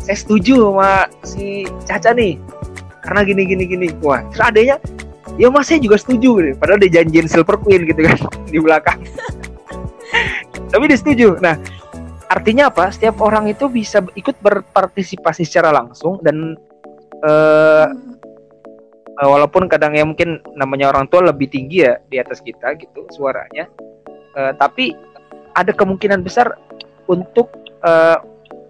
saya 0.00 0.16
setuju 0.16 0.72
sama 0.72 1.08
si 1.24 1.68
Caca 1.84 2.16
nih 2.16 2.40
karena 3.04 3.20
gini 3.24 3.42
gini 3.44 3.64
gini. 3.68 3.86
Wah 4.00 4.24
terus 4.32 4.44
adanya 4.44 4.76
ya 5.36 5.52
mas 5.52 5.68
saya 5.68 5.80
juga 5.80 6.00
setuju. 6.00 6.40
Nih 6.40 6.54
padahal 6.56 6.80
dia 6.80 7.00
janjiin 7.00 7.28
silver 7.28 7.60
queen 7.60 7.84
gitu 7.84 8.00
kan 8.04 8.16
di 8.52 8.58
belakang. 8.60 8.98
Tapi 10.72 10.84
dia 10.88 10.98
setuju. 10.98 11.36
Nah 11.40 11.56
artinya 12.28 12.68
apa? 12.68 12.92
Setiap 12.92 13.18
orang 13.24 13.48
itu 13.48 13.66
bisa 13.72 14.04
ikut 14.14 14.36
berpartisipasi 14.44 15.48
secara 15.48 15.72
langsung 15.72 16.20
dan 16.20 16.54
uh, 17.24 17.88
walaupun 19.18 19.66
kadang 19.66 19.96
ya 19.96 20.04
mungkin 20.06 20.38
namanya 20.54 20.92
orang 20.92 21.08
tua 21.10 21.24
lebih 21.26 21.50
tinggi 21.50 21.82
ya 21.82 21.98
di 22.06 22.20
atas 22.20 22.38
kita 22.44 22.76
gitu 22.78 23.08
suaranya, 23.10 23.66
uh, 24.36 24.52
tapi 24.54 24.94
ada 25.56 25.74
kemungkinan 25.74 26.22
besar 26.22 26.54
untuk 27.10 27.50
uh, 27.82 28.20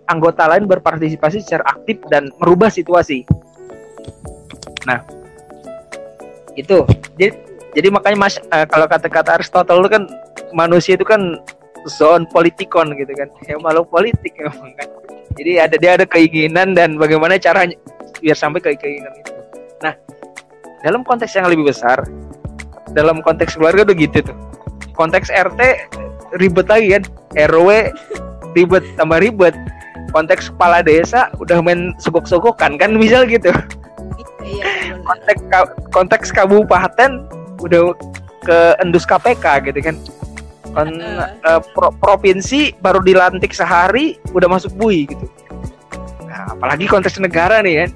anggota 0.09 0.49
lain 0.49 0.65
berpartisipasi 0.65 1.45
secara 1.45 1.69
aktif 1.69 2.01
dan 2.09 2.33
merubah 2.41 2.73
situasi. 2.73 3.29
Nah, 4.89 5.05
itu 6.57 6.87
jadi 7.21 7.37
jadi 7.77 7.89
makanya 7.93 8.17
mas 8.17 8.41
uh, 8.41 8.65
kalau 8.65 8.89
kata-kata 8.89 9.37
Aristotle 9.37 9.85
itu 9.85 9.91
kan 9.93 10.03
manusia 10.57 10.97
itu 10.97 11.05
kan 11.05 11.37
zone 11.89 12.29
politikon 12.31 12.95
gitu 12.95 13.13
kan. 13.17 13.29
Ya 13.49 13.57
malu 13.59 13.83
politik 13.85 14.37
emang 14.39 14.73
kan. 14.77 14.89
Jadi 15.35 15.53
ada 15.59 15.77
dia 15.77 15.93
ada 15.97 16.07
keinginan 16.07 16.77
dan 16.77 17.01
bagaimana 17.01 17.41
caranya 17.41 17.77
biar 18.21 18.37
sampai 18.37 18.61
ke 18.61 18.77
keinginan 18.77 19.13
itu. 19.19 19.33
Nah 19.83 19.95
dalam 20.85 21.03
konteks 21.03 21.35
yang 21.35 21.49
lebih 21.51 21.73
besar 21.73 22.05
dalam 22.93 23.21
konteks 23.25 23.57
keluarga 23.57 23.85
udah 23.89 23.97
gitu 23.97 24.33
tuh. 24.33 24.37
Konteks 24.95 25.31
RT 25.31 25.61
ribet 26.39 26.67
lagi 26.69 26.99
kan. 26.99 27.03
RW 27.49 27.93
ribet 28.55 28.85
tambah 29.01 29.19
ribet. 29.23 29.55
Konteks 30.09 30.49
kepala 30.49 30.81
desa 30.81 31.29
udah 31.37 31.61
main 31.61 31.93
sogok-sogokan 32.01 32.81
kan 32.81 32.97
misal 32.97 33.29
gitu. 33.29 33.53
Iya, 34.41 34.97
konteks 35.05 35.43
konteks 35.93 36.29
kabupaten 36.33 37.29
udah 37.61 37.93
ke 38.49 38.59
endus 38.81 39.05
KPK 39.05 39.69
gitu 39.69 39.81
kan 39.85 39.97
kan 40.79 40.89
uh, 41.45 41.61
pro 41.75 41.91
provinsi 41.99 42.79
baru 42.79 43.03
dilantik 43.03 43.51
sehari 43.51 44.17
udah 44.31 44.47
masuk 44.47 44.71
bui 44.79 45.11
gitu. 45.11 45.27
Nah 46.25 46.55
apalagi 46.55 46.87
konteks 46.87 47.19
negara 47.19 47.59
nih 47.61 47.87
kan. 47.87 47.91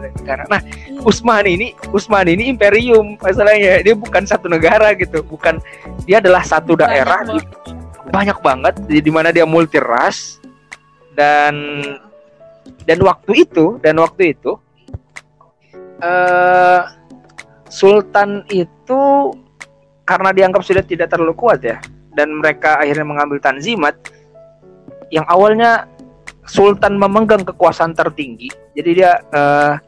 Negara. 0.00 0.42
Nah 0.48 0.60
iya. 0.64 1.00
Usman 1.04 1.44
ini 1.44 1.76
Usman 1.92 2.26
ini 2.32 2.48
imperium 2.48 3.20
masalahnya. 3.20 3.84
Dia 3.84 3.94
bukan 3.94 4.24
satu 4.24 4.48
negara 4.48 4.96
gitu. 4.96 5.20
Bukan 5.20 5.60
dia 6.08 6.18
adalah 6.18 6.40
satu 6.40 6.74
daerah 6.74 7.24
banyak, 7.24 7.44
di, 7.44 7.70
banyak 8.08 8.38
banget. 8.40 8.74
Di, 8.88 8.96
di 9.04 9.10
mana 9.12 9.28
dia 9.28 9.44
multi 9.44 9.76
ras 9.76 10.40
dan 11.12 11.54
dan 12.84 12.98
waktu 13.00 13.44
itu 13.44 13.78
dan 13.80 14.00
waktu 14.00 14.36
itu 14.36 14.56
uh, 16.00 16.82
Sultan 17.68 18.46
itu 18.54 19.34
karena 20.04 20.30
dianggap 20.30 20.62
sudah 20.62 20.84
tidak 20.84 21.10
terlalu 21.10 21.34
kuat 21.34 21.64
ya 21.64 21.80
dan 22.14 22.38
mereka 22.38 22.78
akhirnya 22.78 23.06
mengambil 23.06 23.38
tanzimat 23.42 23.94
yang 25.10 25.26
awalnya 25.30 25.86
sultan 26.48 26.96
memegang 26.96 27.42
kekuasaan 27.44 27.92
tertinggi. 27.96 28.48
Jadi 28.74 28.90
dia 29.02 29.20
uh, 29.32 29.78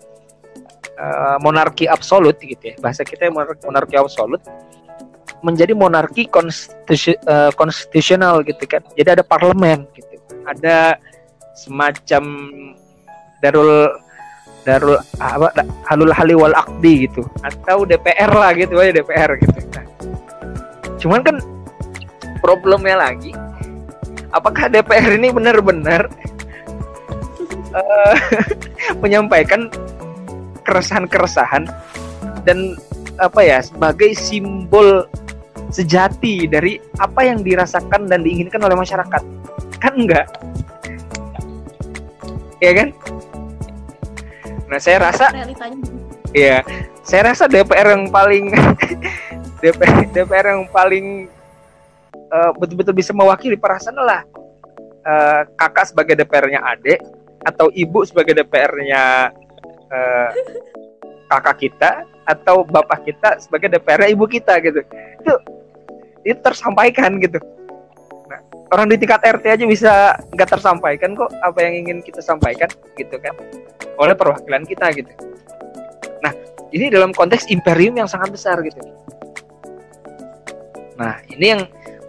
uh, 0.97 1.37
monarki 1.41 1.87
absolut 1.89 2.37
gitu 2.41 2.73
ya. 2.73 2.75
Bahasa 2.81 3.05
kita 3.05 3.29
monarki, 3.31 3.95
absolut. 3.97 4.41
Menjadi 5.45 5.77
monarki 5.77 6.27
uh, 6.31 7.51
konstitusional 7.55 8.41
gitu 8.43 8.65
kan. 8.67 8.83
Jadi 8.97 9.21
ada 9.21 9.25
parlemen 9.25 9.85
gitu. 9.93 10.17
Ada 10.49 10.97
semacam 11.57 12.25
darul 13.43 13.91
darul 14.67 14.99
apa 15.23 15.62
halul 15.87 16.11
hali 16.11 16.35
wal 16.35 16.57
akdi 16.57 17.07
gitu. 17.07 17.23
Atau 17.45 17.85
DPR 17.85 18.33
lah 18.33 18.51
gitu 18.57 18.79
ya 18.81 18.91
DPR 18.95 19.31
gitu. 19.39 19.59
Nah, 19.77 19.85
cuman 20.97 21.21
kan 21.23 21.37
problemnya 22.38 22.96
lagi. 22.99 23.33
Apakah 24.35 24.68
DPR 24.68 25.16
ini 25.16 25.33
benar-benar 25.33 26.11
uh, 27.72 28.14
menyampaikan 29.03 29.70
keresahan-keresahan 30.66 31.70
dan 32.42 32.75
apa 33.16 33.40
ya 33.40 33.59
sebagai 33.64 34.12
simbol 34.12 35.09
sejati 35.72 36.46
dari 36.46 36.79
apa 37.01 37.27
yang 37.27 37.40
dirasakan 37.40 38.07
dan 38.11 38.22
diinginkan 38.22 38.61
oleh 38.61 38.77
masyarakat? 38.77 39.22
Kan 39.81 39.94
enggak? 39.96 40.27
Ya 42.61 42.72
kan? 42.72 42.88
Nah 44.66 44.79
saya 44.83 44.99
rasa 45.11 45.31
Iya, 46.37 46.61
saya 47.01 47.33
rasa 47.33 47.49
DPR 47.49 47.96
yang 47.96 48.12
paling 48.12 48.53
DPR, 49.64 50.05
DPR 50.12 50.46
yang 50.53 50.68
paling 50.68 51.33
uh, 52.33 52.51
betul-betul 52.57 52.95
bisa 52.97 53.12
mewakili 53.12 53.59
perasaan 53.59 53.97
lah. 53.99 54.23
Uh, 55.07 55.47
kakak 55.55 55.87
sebagai 55.95 56.19
DPR-nya 56.19 56.67
adik 56.67 56.99
atau 57.47 57.71
ibu 57.71 58.03
sebagai 58.03 58.43
DPR-nya 58.43 59.31
uh, 59.87 60.29
kakak 61.31 61.57
kita 61.62 62.03
atau 62.27 62.67
bapak 62.67 63.07
kita 63.07 63.39
sebagai 63.39 63.71
DPR-nya 63.71 64.11
ibu 64.11 64.27
kita 64.27 64.59
gitu. 64.59 64.83
Itu 65.23 65.35
itu 66.27 66.39
tersampaikan 66.43 67.23
gitu. 67.23 67.39
Nah, 68.27 68.41
orang 68.75 68.91
di 68.91 68.99
tingkat 68.99 69.23
RT 69.23 69.45
aja 69.47 69.65
bisa 69.65 69.93
nggak 70.35 70.59
tersampaikan 70.59 71.15
kok 71.15 71.31
apa 71.39 71.59
yang 71.62 71.87
ingin 71.87 71.99
kita 72.03 72.19
sampaikan 72.19 72.67
gitu 72.99 73.15
kan 73.23 73.35
oleh 73.97 74.15
perwakilan 74.19 74.67
kita 74.67 74.91
gitu. 74.91 75.12
Nah 76.21 76.33
ini 76.75 76.91
dalam 76.91 77.15
konteks 77.15 77.47
imperium 77.47 77.95
yang 77.95 78.11
sangat 78.11 78.35
besar 78.35 78.59
gitu. 78.67 78.83
Nah 80.99 81.23
ini 81.31 81.47
yang 81.57 81.62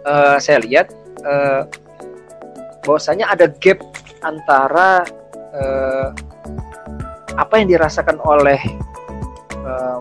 uh, 0.08 0.36
saya 0.40 0.64
lihat 0.64 0.88
uh, 1.22 1.68
bahwasanya 2.88 3.28
ada 3.28 3.52
gap 3.60 3.84
antara 4.24 5.04
uh, 5.52 6.08
apa 7.36 7.54
yang 7.60 7.68
dirasakan 7.70 8.18
oleh 8.24 8.58
uh, 9.62 10.00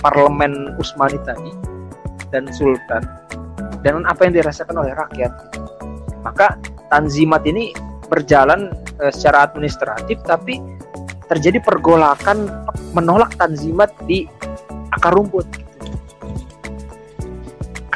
parlemen 0.00 0.74
Utsmani 0.80 1.20
tadi 1.22 1.52
dan 2.32 2.48
Sultan 2.50 3.04
dan 3.84 4.02
apa 4.08 4.26
yang 4.26 4.34
dirasakan 4.40 4.80
oleh 4.80 4.96
rakyat. 4.96 5.32
Maka 6.24 6.56
Tanzimat 6.88 7.44
ini 7.44 7.76
berjalan 8.08 8.72
uh, 8.98 9.12
secara 9.12 9.44
administratif 9.46 10.18
tapi 10.24 10.58
terjadi 11.28 11.60
pergolakan 11.60 12.48
menolak 12.96 13.36
Tanzimat 13.36 13.92
di 14.08 14.24
akar 14.92 15.14
rumput 15.14 15.63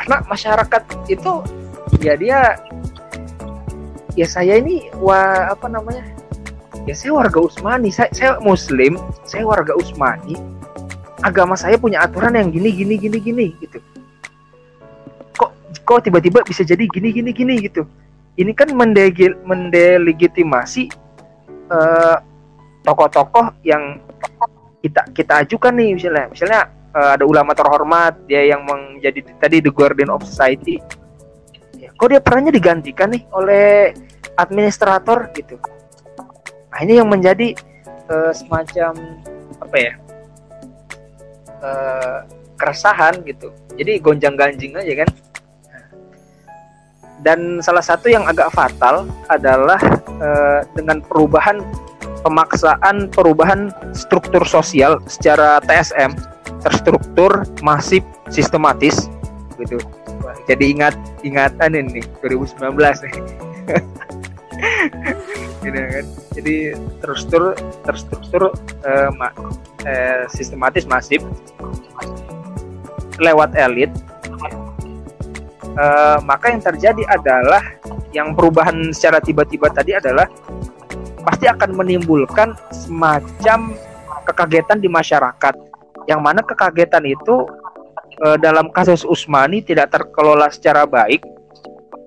karena 0.09 0.25
masyarakat 0.25 0.83
itu 1.12 1.33
ya 2.01 2.16
dia 2.16 2.57
ya 4.16 4.25
saya 4.25 4.57
ini 4.57 4.88
wah 4.97 5.53
apa 5.53 5.68
namanya 5.68 6.01
ya 6.88 6.97
saya 6.97 7.12
warga 7.12 7.44
Usmani. 7.44 7.92
Saya, 7.92 8.09
saya 8.16 8.31
Muslim 8.40 8.97
saya 9.29 9.44
warga 9.44 9.77
Usmani. 9.77 10.33
Agama 11.21 11.61
saya 11.61 11.77
punya 11.77 12.09
aturan 12.09 12.40
yang 12.40 12.49
gini 12.49 12.73
gini 12.73 12.97
gini 12.97 13.18
gini 13.21 13.47
gitu. 13.61 13.85
Kok 15.37 15.77
kok 15.85 16.01
tiba-tiba 16.01 16.40
bisa 16.40 16.64
jadi 16.64 16.88
gini 16.88 17.12
gini 17.12 17.29
gini 17.29 17.61
gitu? 17.68 17.85
Ini 18.40 18.57
kan 18.57 18.73
mendegil, 18.73 19.37
mendelegitimasi 19.44 20.88
uh, 21.68 22.16
tokoh-tokoh 22.81 23.61
yang 23.61 24.01
kita 24.81 25.05
kita 25.12 25.44
ajukan 25.44 25.77
nih 25.77 26.01
misalnya 26.01 26.33
misalnya 26.33 26.61
uh, 26.94 27.16
ada 27.16 27.24
ulama 27.24 27.53
terhormat 27.53 28.16
dia 28.24 28.48
yang 28.48 28.64
menjadi 28.64 29.20
tadi 29.40 29.61
the 29.61 29.72
guardian 29.72 30.09
of 30.12 30.24
society. 30.24 30.81
Ya, 31.77 31.92
kok 31.94 32.09
dia 32.11 32.20
perannya 32.22 32.53
digantikan 32.55 33.12
nih 33.12 33.22
oleh 33.35 33.92
administrator 34.38 35.29
gitu. 35.35 35.59
Nah 36.70 36.79
ini 36.85 37.01
yang 37.01 37.09
menjadi 37.11 37.59
uh, 38.09 38.33
semacam 38.33 38.92
apa 39.59 39.77
ya 39.77 39.92
uh, 41.62 42.18
keresahan 42.59 43.22
gitu. 43.27 43.51
Jadi 43.79 44.03
gonjang 44.03 44.35
ganjing 44.35 44.74
aja 44.79 45.07
kan. 45.07 45.11
Dan 47.18 47.59
salah 47.59 47.83
satu 47.83 48.07
yang 48.07 48.22
agak 48.31 48.55
fatal 48.55 49.11
adalah 49.27 49.83
uh, 50.22 50.62
dengan 50.79 51.03
perubahan 51.03 51.59
pemaksaan 52.22 53.11
perubahan 53.11 53.74
struktur 53.90 54.42
sosial 54.46 55.03
secara 55.07 55.59
TSM 55.66 56.14
terstruktur 56.62 57.47
masif 57.62 58.03
sistematis 58.31 59.07
gitu. 59.59 59.79
Jadi 60.47 60.64
ingat 60.75 60.94
ingatan 61.27 61.77
ini 61.77 62.03
2019 62.23 62.79
nih. 62.79 63.14
Gitu 65.62 65.75
kan. 65.75 66.07
Jadi 66.35 66.55
terstruktur 67.03 67.55
terstruktur 67.85 68.42
uh, 68.87 69.11
ma, 69.14 69.29
uh, 69.85 70.25
sistematis 70.31 70.87
masif 70.87 71.23
lewat 73.18 73.55
elit. 73.59 73.90
Uh, 75.79 76.18
maka 76.27 76.51
yang 76.51 76.62
terjadi 76.62 77.07
adalah 77.07 77.62
yang 78.11 78.35
perubahan 78.35 78.90
secara 78.90 79.23
tiba-tiba 79.23 79.71
tadi 79.71 79.94
adalah 79.94 80.27
pasti 81.23 81.47
akan 81.47 81.77
menimbulkan 81.77 82.57
semacam 82.73 83.77
kekagetan 84.27 84.81
di 84.83 84.88
masyarakat 84.90 85.67
yang 86.09 86.25
mana 86.25 86.40
kekagetan 86.40 87.05
itu 87.05 87.44
e, 88.18 88.40
dalam 88.40 88.73
kasus 88.73 89.05
Usmani 89.05 89.61
tidak 89.61 89.92
terkelola 89.92 90.49
secara 90.49 90.88
baik 90.88 91.21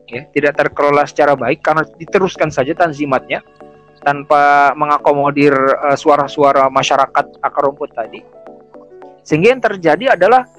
ya 0.09 0.27
tidak 0.33 0.57
terkelola 0.57 1.05
secara 1.07 1.37
baik 1.37 1.61
karena 1.63 1.85
diteruskan 1.95 2.49
saja 2.51 2.75
tanzimatnya 2.75 3.39
tanpa 4.01 4.73
mengakomodir 4.73 5.53
suara 5.93 6.25
suara-suara 6.25 6.73
masyarakat 6.73 7.37
akar 7.37 7.69
rumput 7.69 7.93
tadi. 7.93 8.17
Sehingga 9.21 9.53
yang 9.53 9.61
terjadi 9.61 10.17
adalah 10.17 10.49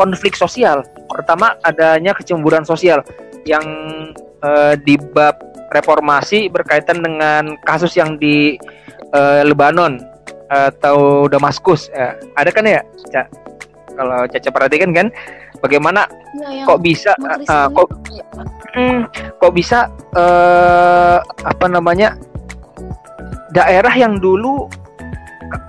konflik 0.00 0.32
sosial. 0.32 0.80
Pertama 1.12 1.60
adanya 1.60 2.16
kecemburuan 2.16 2.64
sosial 2.64 3.04
yang 3.44 3.62
e, 4.40 4.50
di 4.80 4.96
bab 4.96 5.36
reformasi 5.68 6.48
berkaitan 6.48 7.04
dengan 7.04 7.56
kasus 7.64 7.92
yang 7.96 8.16
di 8.16 8.56
uh, 9.12 9.44
Lebanon 9.44 10.00
atau 10.48 11.28
Damaskus 11.28 11.92
ya. 11.92 12.16
ada 12.36 12.50
kan 12.50 12.64
ya 12.64 12.80
Ca? 13.12 13.28
kalau 13.98 14.24
Caca 14.30 14.50
perhatikan 14.52 14.90
kan 14.94 15.06
bagaimana 15.60 16.06
ya, 16.38 16.64
kok 16.64 16.80
bisa 16.80 17.12
uh, 17.50 17.68
kok 17.68 17.88
hmm, 18.74 19.00
kok 19.42 19.52
bisa 19.52 19.90
uh, 20.14 21.18
apa 21.44 21.66
namanya 21.66 22.14
daerah 23.52 23.92
yang 23.92 24.22
dulu 24.22 24.70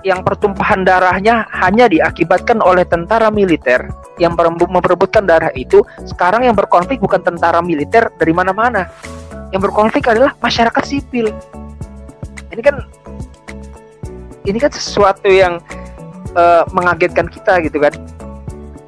yang 0.04 0.20
pertumpahan 0.20 0.84
darahnya 0.84 1.48
hanya 1.64 1.88
diakibatkan 1.88 2.60
oleh 2.60 2.84
tentara 2.84 3.32
militer 3.32 3.88
yang 4.20 4.36
memperebutkan 4.36 5.24
darah 5.24 5.48
itu 5.56 5.80
sekarang 6.04 6.44
yang 6.44 6.52
berkonflik 6.52 7.00
bukan 7.00 7.24
tentara 7.24 7.64
militer 7.64 8.12
dari 8.20 8.36
mana-mana 8.36 8.92
yang 9.50 9.64
berkonflik 9.64 10.04
adalah 10.04 10.36
masyarakat 10.44 10.84
sipil 10.84 11.32
ini 12.52 12.60
kan 12.60 12.84
ini 14.44 14.58
kan 14.60 14.72
sesuatu 14.72 15.28
yang 15.28 15.60
uh, 16.36 16.64
mengagetkan 16.72 17.28
kita 17.28 17.60
gitu 17.64 17.80
kan. 17.82 17.92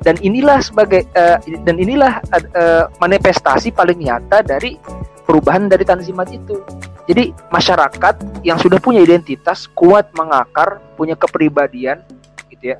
Dan 0.02 0.18
inilah 0.18 0.58
sebagai 0.58 1.06
uh, 1.14 1.38
dan 1.62 1.78
inilah 1.78 2.18
uh, 2.34 2.90
manifestasi 2.98 3.70
paling 3.70 4.02
nyata 4.02 4.42
dari 4.42 4.74
perubahan 5.22 5.70
dari 5.70 5.86
tanzimat 5.86 6.26
itu. 6.34 6.58
Jadi 7.06 7.30
masyarakat 7.50 8.42
yang 8.46 8.58
sudah 8.58 8.78
punya 8.82 9.02
identitas 9.02 9.70
kuat 9.74 10.10
mengakar 10.14 10.82
punya 10.98 11.14
kepribadian 11.14 12.02
gitu 12.50 12.74
ya. 12.74 12.78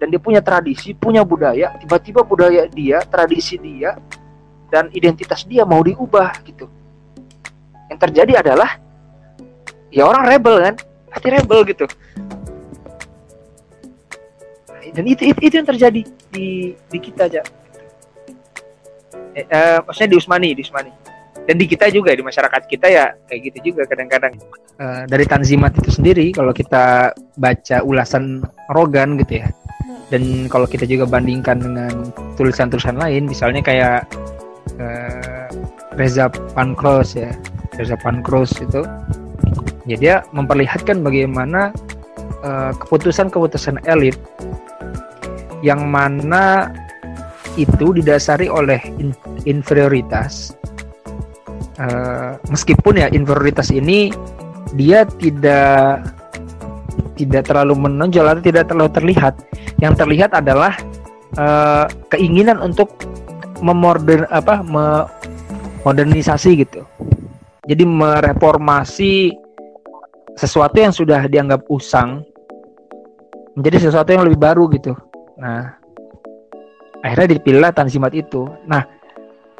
Dan 0.00 0.12
dia 0.12 0.20
punya 0.20 0.40
tradisi 0.40 0.96
punya 0.96 1.24
budaya 1.24 1.76
tiba-tiba 1.80 2.24
budaya 2.24 2.68
dia 2.68 3.04
tradisi 3.04 3.60
dia 3.60 3.96
dan 4.72 4.88
identitas 4.92 5.44
dia 5.44 5.64
mau 5.64 5.80
diubah 5.80 6.40
gitu. 6.44 6.68
Yang 7.88 7.98
terjadi 8.08 8.32
adalah 8.44 8.76
ya 9.90 10.06
orang 10.06 10.24
rebel 10.24 10.56
kan, 10.62 10.74
pasti 11.10 11.28
rebel 11.28 11.60
gitu. 11.66 11.86
Dan 14.90 15.04
itu 15.06 15.22
itu, 15.30 15.38
itu 15.44 15.54
yang 15.60 15.68
terjadi 15.68 16.02
di 16.32 16.74
di 16.74 16.98
kita 16.98 17.30
aja. 17.30 17.42
Eh, 19.34 19.46
eh, 19.46 19.78
maksudnya 19.86 20.10
di 20.10 20.18
Usmani, 20.18 20.50
di 20.56 20.62
Usmani. 20.66 20.92
Dan 21.46 21.56
di 21.58 21.66
kita 21.66 21.90
juga 21.90 22.14
di 22.14 22.22
masyarakat 22.22 22.62
kita 22.66 22.86
ya 22.90 23.14
kayak 23.26 23.40
gitu 23.50 23.74
juga 23.74 23.82
kadang-kadang. 23.86 24.34
Uh, 24.80 25.04
dari 25.04 25.28
Tanzimat 25.28 25.76
itu 25.76 25.92
sendiri 25.92 26.32
kalau 26.32 26.56
kita 26.56 27.12
baca 27.36 27.76
ulasan 27.84 28.40
Rogan 28.72 29.18
gitu 29.20 29.42
ya. 29.44 29.48
Dan 30.10 30.50
kalau 30.50 30.66
kita 30.66 30.88
juga 30.88 31.06
bandingkan 31.06 31.62
dengan 31.62 32.10
tulisan-tulisan 32.34 32.98
lain, 32.98 33.30
misalnya 33.30 33.62
kayak 33.62 34.08
uh, 34.78 35.48
Reza 35.94 36.30
Pankros 36.54 37.18
ya 37.18 37.34
Reza 37.76 37.96
Pankros 37.98 38.54
itu 38.62 38.82
ya 39.90 39.96
dia 39.98 40.14
memperlihatkan 40.30 41.02
bagaimana 41.02 41.74
uh, 42.46 42.70
keputusan-keputusan 42.78 43.82
elit 43.90 44.14
yang 45.66 45.90
mana 45.90 46.70
itu 47.58 47.90
didasari 47.90 48.46
oleh 48.46 48.78
in 49.02 49.10
inferioritas 49.42 50.54
uh, 51.82 52.38
meskipun 52.46 53.02
ya 53.02 53.10
inferioritas 53.10 53.74
ini 53.74 54.14
dia 54.78 55.02
tidak 55.18 56.06
tidak 57.18 57.50
terlalu 57.50 57.90
menonjol 57.90 58.30
atau 58.30 58.42
tidak 58.46 58.70
terlalu 58.70 58.90
terlihat 58.94 59.34
yang 59.82 59.98
terlihat 59.98 60.30
adalah 60.30 60.78
uh, 61.34 61.90
keinginan 62.14 62.62
untuk 62.62 62.94
memodern 63.60 64.24
apa 64.32 64.64
modernisasi 65.84 66.64
gitu. 66.64 66.80
Jadi 67.68 67.84
mereformasi 67.84 69.36
sesuatu 70.40 70.80
yang 70.80 70.92
sudah 70.96 71.28
dianggap 71.28 71.68
usang 71.68 72.24
menjadi 73.52 73.92
sesuatu 73.92 74.08
yang 74.16 74.24
lebih 74.24 74.40
baru 74.40 74.72
gitu. 74.72 74.96
Nah, 75.36 75.76
akhirnya 77.04 77.36
dipilihlah 77.36 77.76
tanzimat 77.76 78.16
itu. 78.16 78.48
Nah, 78.64 78.80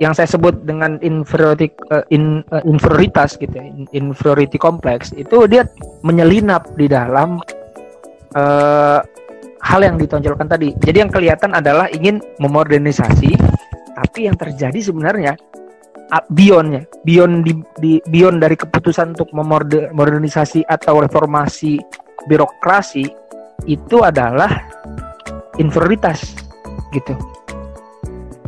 yang 0.01 0.17
saya 0.17 0.25
sebut 0.25 0.65
dengan 0.65 0.97
inferiority 1.05 1.69
uh, 1.93 2.01
in, 2.09 2.41
uh, 2.49 2.65
inferioritas 2.65 3.37
gitu 3.37 3.53
ya, 3.53 3.69
inferiority 3.93 4.57
complex 4.57 5.13
itu 5.13 5.45
dia 5.45 5.69
menyelinap 6.01 6.73
di 6.81 6.89
dalam 6.89 7.37
uh, 8.33 9.05
hal 9.61 9.81
yang 9.85 10.01
ditonjolkan 10.01 10.49
tadi. 10.49 10.73
Jadi 10.81 10.97
yang 11.05 11.13
kelihatan 11.13 11.53
adalah 11.53 11.93
ingin 11.93 12.25
memodernisasi 12.41 13.37
tapi 14.01 14.25
yang 14.25 14.41
terjadi 14.41 14.81
sebenarnya 14.81 15.37
beyondnya. 16.31 16.87
Beyond 17.07 17.35
di, 17.47 17.53
di 17.79 17.93
beyond 18.11 18.43
dari 18.43 18.59
keputusan 18.59 19.15
untuk 19.15 19.31
memodernisasi 19.31 20.67
atau 20.67 21.01
reformasi 21.01 21.79
birokrasi 22.27 23.07
itu 23.69 23.97
adalah 24.03 24.51
inferioritas 25.57 26.35
gitu. 26.91 27.15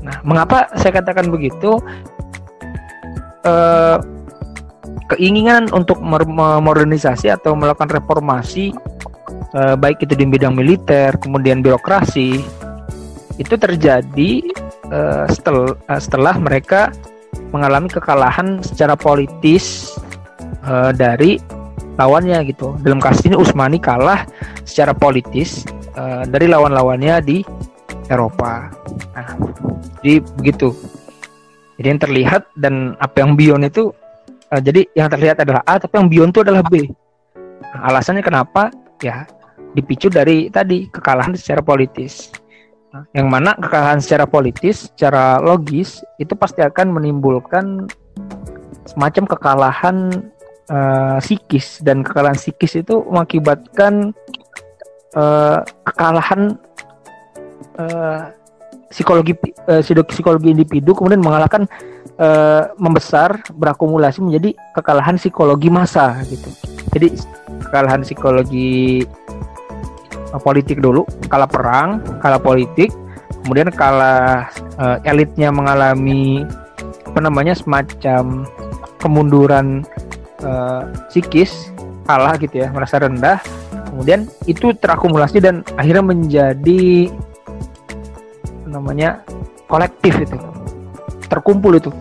Nah 0.02 0.18
mengapa 0.26 0.66
saya 0.76 0.98
katakan 0.98 1.30
begitu? 1.30 1.78
Eh, 3.42 3.98
keinginan 5.10 5.66
untuk 5.74 5.98
memodernisasi 6.00 7.28
atau 7.28 7.58
melakukan 7.58 7.90
reformasi 7.90 8.70
eh, 9.54 9.74
baik 9.76 10.04
itu 10.04 10.14
di 10.14 10.24
bidang 10.24 10.54
militer 10.54 11.14
kemudian 11.18 11.60
birokrasi 11.60 12.38
itu 13.40 13.54
terjadi 13.56 14.44
uh, 14.92 15.24
setel, 15.24 15.74
uh, 15.88 16.00
setelah 16.00 16.36
mereka 16.36 16.92
mengalami 17.52 17.88
kekalahan 17.88 18.60
secara 18.64 18.96
politis 18.96 19.96
uh, 20.64 20.92
dari 20.92 21.40
lawannya 22.00 22.44
gitu. 22.48 22.76
Dalam 22.80 23.00
kasus 23.00 23.28
ini 23.28 23.36
Usmani 23.36 23.76
kalah 23.76 24.24
secara 24.64 24.96
politis 24.96 25.64
uh, 25.96 26.24
dari 26.28 26.48
lawan-lawannya 26.48 27.14
di 27.24 27.38
Eropa. 28.08 28.72
Nah, 29.16 29.28
jadi 30.00 30.24
begitu. 30.40 30.72
Jadi 31.80 31.86
yang 31.88 32.00
terlihat 32.00 32.42
dan 32.56 32.94
apa 33.00 33.16
yang 33.24 33.34
Bion 33.34 33.64
itu 33.66 33.90
uh, 34.52 34.60
jadi 34.60 34.84
yang 34.92 35.08
terlihat 35.08 35.40
adalah 35.40 35.64
A 35.64 35.80
tapi 35.80 35.96
yang 35.96 36.08
beyond 36.12 36.30
itu 36.36 36.40
adalah 36.44 36.62
B 36.68 36.84
nah, 37.72 37.80
alasannya 37.88 38.20
kenapa 38.20 38.68
ya 39.00 39.24
dipicu 39.72 40.12
dari 40.12 40.52
tadi 40.52 40.92
kekalahan 40.92 41.32
secara 41.32 41.64
politis 41.64 42.28
yang 43.16 43.28
mana 43.32 43.56
kekalahan 43.56 44.00
secara 44.04 44.28
politis 44.28 44.92
secara 44.92 45.40
logis 45.40 46.04
itu 46.20 46.36
pasti 46.36 46.60
akan 46.60 46.92
menimbulkan 46.92 47.88
semacam 48.84 49.24
kekalahan 49.24 49.96
uh, 50.68 51.16
psikis 51.22 51.80
dan 51.80 52.04
kekalahan 52.04 52.36
psikis 52.36 52.84
itu 52.84 53.00
mengakibatkan 53.08 54.12
uh, 55.16 55.64
kekalahan 55.88 56.60
uh, 57.80 58.28
psikologi 58.92 59.32
uh, 59.72 59.80
psikologi 60.04 60.52
individu 60.52 60.92
kemudian 60.92 61.24
mengalahkan 61.24 61.64
uh, 62.20 62.68
membesar 62.76 63.40
berakumulasi 63.56 64.20
menjadi 64.20 64.52
kekalahan 64.76 65.16
psikologi 65.16 65.72
massa 65.72 66.20
gitu. 66.28 66.52
Jadi 66.92 67.16
kekalahan 67.64 68.04
psikologi 68.04 69.00
politik 70.40 70.80
dulu, 70.80 71.04
kalah 71.28 71.50
perang, 71.50 72.00
kalah 72.22 72.40
politik, 72.40 72.88
kemudian 73.44 73.68
kalah 73.74 74.48
uh, 74.80 74.96
elitnya 75.04 75.52
mengalami 75.52 76.46
apa 77.08 77.18
namanya 77.20 77.52
semacam 77.52 78.48
kemunduran 79.02 79.84
uh, 80.46 80.88
psikis, 81.12 81.74
kalah 82.08 82.38
gitu 82.40 82.64
ya, 82.64 82.72
merasa 82.72 83.02
rendah. 83.02 83.42
Kemudian 83.92 84.24
itu 84.48 84.72
terakumulasi 84.72 85.36
dan 85.44 85.60
akhirnya 85.76 86.00
menjadi 86.00 87.12
namanya 88.64 89.20
kolektif 89.68 90.16
itu 90.16 90.40
terkumpul 91.28 91.76
itu. 91.76 91.92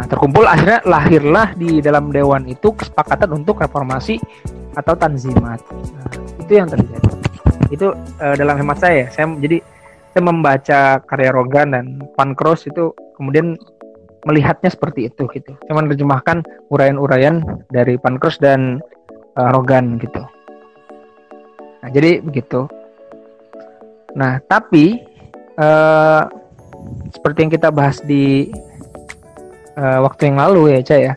Nah 0.00 0.06
terkumpul 0.08 0.48
akhirnya 0.48 0.80
lahirlah 0.88 1.52
di 1.52 1.84
dalam 1.84 2.08
dewan 2.08 2.48
itu 2.48 2.72
kesepakatan 2.72 3.36
untuk 3.36 3.60
reformasi 3.60 4.16
atau 4.74 4.96
tanzimat. 4.96 5.60
Nah, 5.70 6.08
itu 6.40 6.52
yang 6.56 6.68
terjadi 6.68 7.13
itu 7.74 7.92
uh, 7.94 8.34
dalam 8.38 8.56
hemat 8.58 8.78
saya 8.78 9.10
saya 9.10 9.28
jadi 9.38 9.60
saya 10.14 10.22
membaca 10.30 10.80
karya 11.10 11.34
Rogan 11.34 11.74
dan 11.74 11.86
Pankros 12.14 12.70
itu 12.70 12.94
kemudian 13.18 13.58
melihatnya 14.24 14.70
seperti 14.70 15.10
itu 15.10 15.26
gitu. 15.34 15.52
Saya 15.66 15.74
menerjemahkan 15.74 16.46
uraian-uraian 16.70 17.42
dari 17.68 17.98
Pankros 17.98 18.38
dan 18.38 18.78
uh, 19.34 19.50
Rogan 19.50 19.98
gitu. 19.98 20.22
Nah 21.82 21.88
jadi 21.90 22.22
begitu. 22.22 22.70
Nah 24.14 24.38
tapi 24.46 25.02
uh, 25.58 26.30
seperti 27.10 27.38
yang 27.44 27.52
kita 27.52 27.68
bahas 27.74 27.98
di 28.06 28.54
uh, 29.74 29.98
waktu 30.06 30.30
yang 30.32 30.38
lalu 30.40 30.78
ya 30.78 30.80
Cah 30.86 31.00
ya 31.10 31.14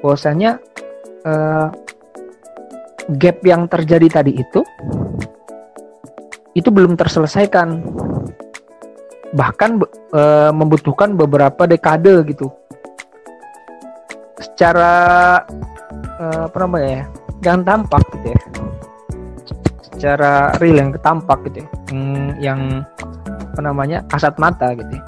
bahwasanya 0.00 0.56
uh, 1.28 1.68
gap 3.20 3.38
yang 3.44 3.68
terjadi 3.68 4.20
tadi 4.20 4.40
itu 4.40 4.60
itu 6.58 6.74
belum 6.74 6.98
terselesaikan. 6.98 7.86
Bahkan 9.30 9.70
uh, 10.10 10.50
membutuhkan 10.50 11.14
beberapa 11.14 11.70
dekade 11.70 12.26
gitu. 12.26 12.50
Secara 14.42 14.92
uh, 16.18 16.42
apa 16.50 16.58
namanya 16.58 16.88
ya 16.90 17.04
yang 17.46 17.62
tampak 17.62 18.02
gitu 18.18 18.34
ya. 18.34 18.40
Secara 19.86 20.32
real 20.58 20.82
yang 20.82 20.90
tampak 20.98 21.38
gitu 21.46 21.62
ya. 21.62 21.68
Yang, 21.94 22.02
yang 22.42 22.60
apa 23.54 23.60
namanya 23.62 23.98
kasat 24.10 24.34
mata 24.42 24.74
gitu 24.74 24.98
ya. 24.98 25.04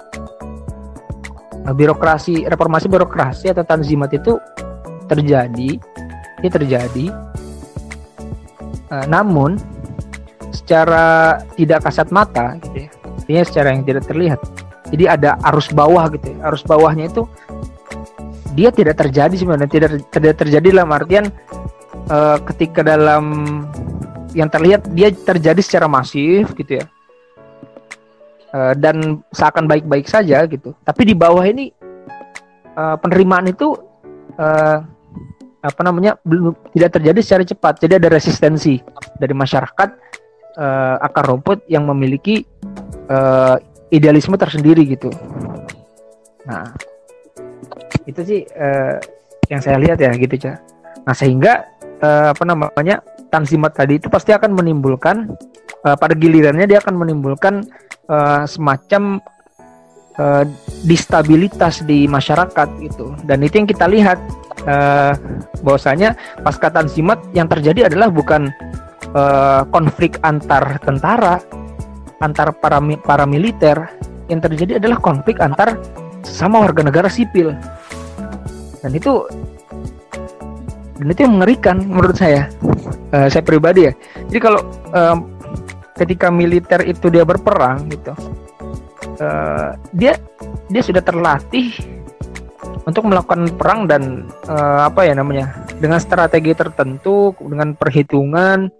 Nah, 1.61 1.75
birokrasi 1.77 2.47
reformasi 2.49 2.87
birokrasi 2.89 3.53
atau 3.53 3.67
tanzimat 3.67 4.09
itu 4.15 4.39
terjadi 5.11 5.77
ini 6.41 6.49
terjadi. 6.49 7.07
Uh, 8.91 9.07
namun 9.07 9.55
secara 10.71 11.43
tidak 11.59 11.83
kasat 11.83 12.15
mata 12.15 12.55
gitu 12.63 12.87
ya. 12.87 12.89
Artinya 12.95 13.43
secara 13.43 13.69
yang 13.75 13.83
tidak 13.83 14.07
terlihat. 14.07 14.39
Jadi 14.95 15.05
ada 15.11 15.35
arus 15.51 15.67
bawah 15.75 16.07
gitu 16.15 16.31
ya. 16.31 16.39
Arus 16.47 16.63
bawahnya 16.63 17.11
itu 17.11 17.27
dia 18.55 18.71
tidak 18.71 19.03
terjadi 19.03 19.35
sebenarnya. 19.35 19.67
Tidak 19.67 19.91
tidak 20.15 20.35
terjadi 20.39 20.71
dalam 20.71 20.95
artian 20.95 21.27
uh, 22.07 22.39
ketika 22.55 22.87
dalam 22.87 23.27
yang 24.31 24.47
terlihat 24.47 24.87
dia 24.95 25.11
terjadi 25.11 25.59
secara 25.59 25.91
masif 25.91 26.55
gitu 26.55 26.79
ya. 26.79 26.87
Uh, 28.55 28.71
dan 28.79 29.27
seakan 29.35 29.67
baik-baik 29.67 30.07
saja 30.07 30.47
gitu. 30.47 30.71
Tapi 30.87 31.03
di 31.03 31.19
bawah 31.19 31.43
ini 31.51 31.75
uh, 32.79 32.95
penerimaan 32.95 33.51
itu 33.51 33.75
uh, 34.39 34.87
apa 35.67 35.81
namanya 35.83 36.15
belum 36.23 36.55
tidak 36.79 36.95
terjadi 36.95 37.21
secara 37.27 37.43
cepat. 37.43 37.75
Jadi 37.83 37.99
ada 37.99 38.07
resistensi 38.07 38.79
dari 39.19 39.35
masyarakat 39.35 40.10
uh, 40.57 40.97
akar 41.03 41.27
rumput 41.29 41.63
yang 41.71 41.87
memiliki 41.87 42.47
uh, 43.11 43.59
idealisme 43.91 44.39
tersendiri 44.39 44.87
gitu. 44.87 45.11
Nah, 46.47 46.75
itu 48.07 48.21
sih 48.25 48.41
uh, 48.55 48.97
yang 49.51 49.61
saya 49.61 49.77
lihat 49.83 49.99
ya 49.99 50.11
gitu, 50.15 50.49
Cah. 50.49 50.57
Nah, 51.07 51.15
sehingga 51.15 51.67
uh, 52.01 52.33
apa 52.33 52.43
namanya 52.47 53.03
tanzimat 53.31 53.73
tadi 53.73 54.03
itu 54.03 54.11
pasti 54.11 54.35
akan 54.35 54.57
menimbulkan 54.57 55.31
uh, 55.87 55.97
pada 55.97 56.13
gilirannya 56.17 56.67
dia 56.67 56.83
akan 56.83 56.99
menimbulkan 56.99 57.65
uh, 58.11 58.43
semacam 58.45 59.23
uh, 60.19 60.45
distabilitas 60.85 61.87
di 61.87 62.11
masyarakat 62.11 62.69
gitu 62.83 63.15
dan 63.25 63.39
itu 63.47 63.63
yang 63.63 63.69
kita 63.71 63.87
lihat 63.87 64.19
uh, 64.67 65.15
bahwasanya 65.63 66.19
pasca 66.43 66.69
tanzimat 66.69 67.23
yang 67.33 67.47
terjadi 67.47 67.87
adalah 67.87 68.11
bukan 68.11 68.51
uh, 69.15 69.63
konflik 69.71 70.19
antar 70.23 70.79
tentara 70.83 71.41
antar 72.21 72.53
para 72.53 72.79
para 73.01 73.25
militer 73.25 73.89
yang 74.29 74.45
terjadi 74.45 74.77
adalah 74.77 75.01
konflik 75.01 75.41
antar 75.41 75.81
sama 76.23 76.61
warga 76.61 76.85
negara 76.85 77.09
sipil. 77.09 77.57
Dan 78.81 78.93
itu 78.97 79.25
dan 81.01 81.07
itu 81.09 81.21
yang 81.25 81.41
mengerikan 81.41 81.81
menurut 81.81 82.17
saya 82.17 82.49
uh, 83.17 83.29
saya 83.29 83.41
pribadi 83.41 83.89
ya. 83.89 83.93
Jadi 84.29 84.39
kalau 84.41 84.61
um, 84.93 85.19
ketika 86.01 86.33
militer 86.33 86.81
itu 86.89 87.13
dia 87.13 87.29
berperang 87.29 87.85
gitu 87.93 88.17
uh, 89.21 89.77
dia 89.93 90.17
dia 90.73 90.83
sudah 90.83 91.05
terlatih 91.05 91.77
untuk 92.89 93.05
melakukan 93.07 93.53
perang 93.61 93.85
dan 93.85 94.25
uh, 94.49 94.89
apa 94.89 95.05
ya 95.05 95.13
namanya 95.13 95.53
dengan 95.77 96.01
strategi 96.01 96.57
tertentu 96.57 97.37
dengan 97.37 97.77
perhitungan 97.77 98.73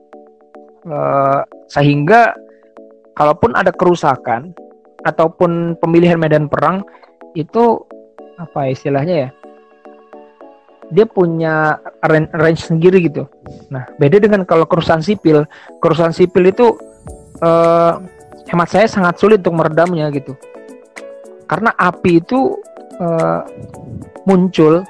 uh, 0.87 1.43
sehingga 1.67 2.33
kalaupun 3.17 3.57
ada 3.57 3.75
kerusakan 3.75 4.55
ataupun 5.05 5.81
pemilihan 5.81 6.21
medan 6.21 6.47
perang 6.47 6.85
itu 7.37 7.81
apa 8.37 8.73
istilahnya 8.73 9.29
ya 9.29 9.31
dia 10.91 11.07
punya 11.07 11.79
range, 12.03 12.67
sendiri 12.67 12.99
gitu. 13.07 13.23
Nah, 13.71 13.87
beda 14.03 14.19
dengan 14.19 14.43
kalau 14.43 14.67
kerusuhan 14.67 14.99
sipil. 14.99 15.47
Kerusuhan 15.79 16.11
sipil 16.11 16.51
itu 16.51 16.75
uh, 17.47 18.03
hemat 18.51 18.69
saya 18.75 18.91
sangat 18.91 19.23
sulit 19.23 19.39
untuk 19.39 19.63
meredamnya 19.63 20.11
gitu 20.11 20.35
karena 21.51 21.75
api 21.75 22.23
itu 22.23 22.55
uh, 23.03 23.43
muncul 24.23 24.87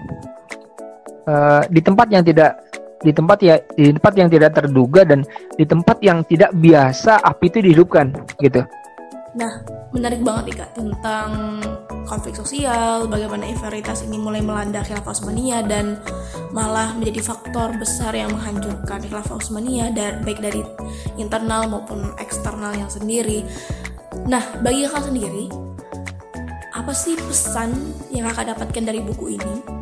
di 1.70 1.78
tempat 1.78 2.10
yang 2.10 2.26
tidak 2.26 2.58
di 3.00 3.12
tempat 3.16 3.38
ya 3.40 3.56
di 3.76 3.92
tempat 3.96 4.12
yang 4.16 4.28
tidak 4.28 4.50
terduga 4.56 5.02
dan 5.08 5.24
di 5.56 5.64
tempat 5.64 5.96
yang 6.04 6.20
tidak 6.28 6.52
biasa 6.52 7.20
api 7.24 7.48
itu 7.48 7.58
dihidupkan 7.64 8.12
gitu. 8.40 8.60
Nah, 9.30 9.62
menarik 9.94 10.26
banget 10.26 10.50
nih 10.50 10.56
kak 10.58 10.70
tentang 10.74 11.30
konflik 12.02 12.34
sosial, 12.34 13.06
bagaimana 13.06 13.46
inferioritas 13.46 14.02
ini 14.02 14.18
mulai 14.18 14.42
melanda 14.42 14.82
khilafah 14.82 15.14
Utsmaniyah 15.14 15.62
dan 15.70 16.02
malah 16.50 16.90
menjadi 16.98 17.30
faktor 17.30 17.70
besar 17.78 18.10
yang 18.18 18.34
menghancurkan 18.34 18.98
khilafah 19.06 19.38
Utsmaniyah 19.38 19.94
dan 19.94 20.26
baik 20.26 20.42
dari 20.42 20.66
internal 21.14 21.70
maupun 21.70 22.10
eksternal 22.18 22.74
yang 22.74 22.90
sendiri. 22.90 23.46
Nah, 24.26 24.42
bagi 24.66 24.82
kakak 24.90 25.14
sendiri, 25.14 25.46
apa 26.74 26.90
sih 26.90 27.14
pesan 27.14 27.70
yang 28.10 28.26
kakak 28.34 28.58
dapatkan 28.58 28.82
dari 28.82 28.98
buku 28.98 29.38
ini? 29.38 29.79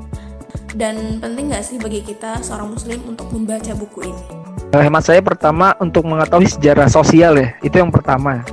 Dan 0.79 1.18
penting 1.18 1.51
nggak 1.51 1.64
sih 1.66 1.76
bagi 1.83 2.07
kita 2.07 2.39
seorang 2.39 2.70
muslim 2.70 3.03
untuk 3.11 3.26
membaca 3.35 3.74
buku 3.74 4.14
ini? 4.14 4.22
Hemat 4.70 5.11
saya 5.11 5.18
pertama 5.18 5.74
untuk 5.83 6.07
mengetahui 6.07 6.47
sejarah 6.47 6.87
sosial 6.87 7.35
ya, 7.35 7.51
itu 7.66 7.83
yang 7.83 7.91
pertama. 7.91 8.47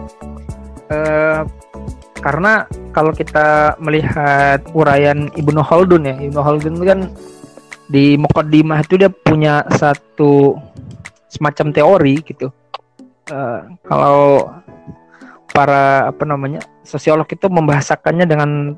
Uh, 0.90 1.46
karena 2.26 2.66
kalau 2.90 3.14
kita 3.14 3.78
melihat 3.78 4.66
uraian 4.74 5.30
Ibnu 5.38 5.62
Khaldun 5.62 6.10
ya 6.10 6.18
Ibnu 6.18 6.42
Khaldun 6.42 6.82
kan 6.82 7.00
di 7.86 8.18
Mukaddimah 8.18 8.82
itu 8.82 8.98
dia 8.98 9.14
punya 9.14 9.62
satu 9.78 10.58
semacam 11.30 11.70
teori 11.70 12.16
gitu 12.26 12.50
uh, 13.30 13.62
kalau 13.86 14.50
para 15.54 16.10
apa 16.10 16.26
namanya 16.26 16.66
sosiolog 16.82 17.30
itu 17.30 17.46
membahasakannya 17.46 18.26
dengan 18.26 18.74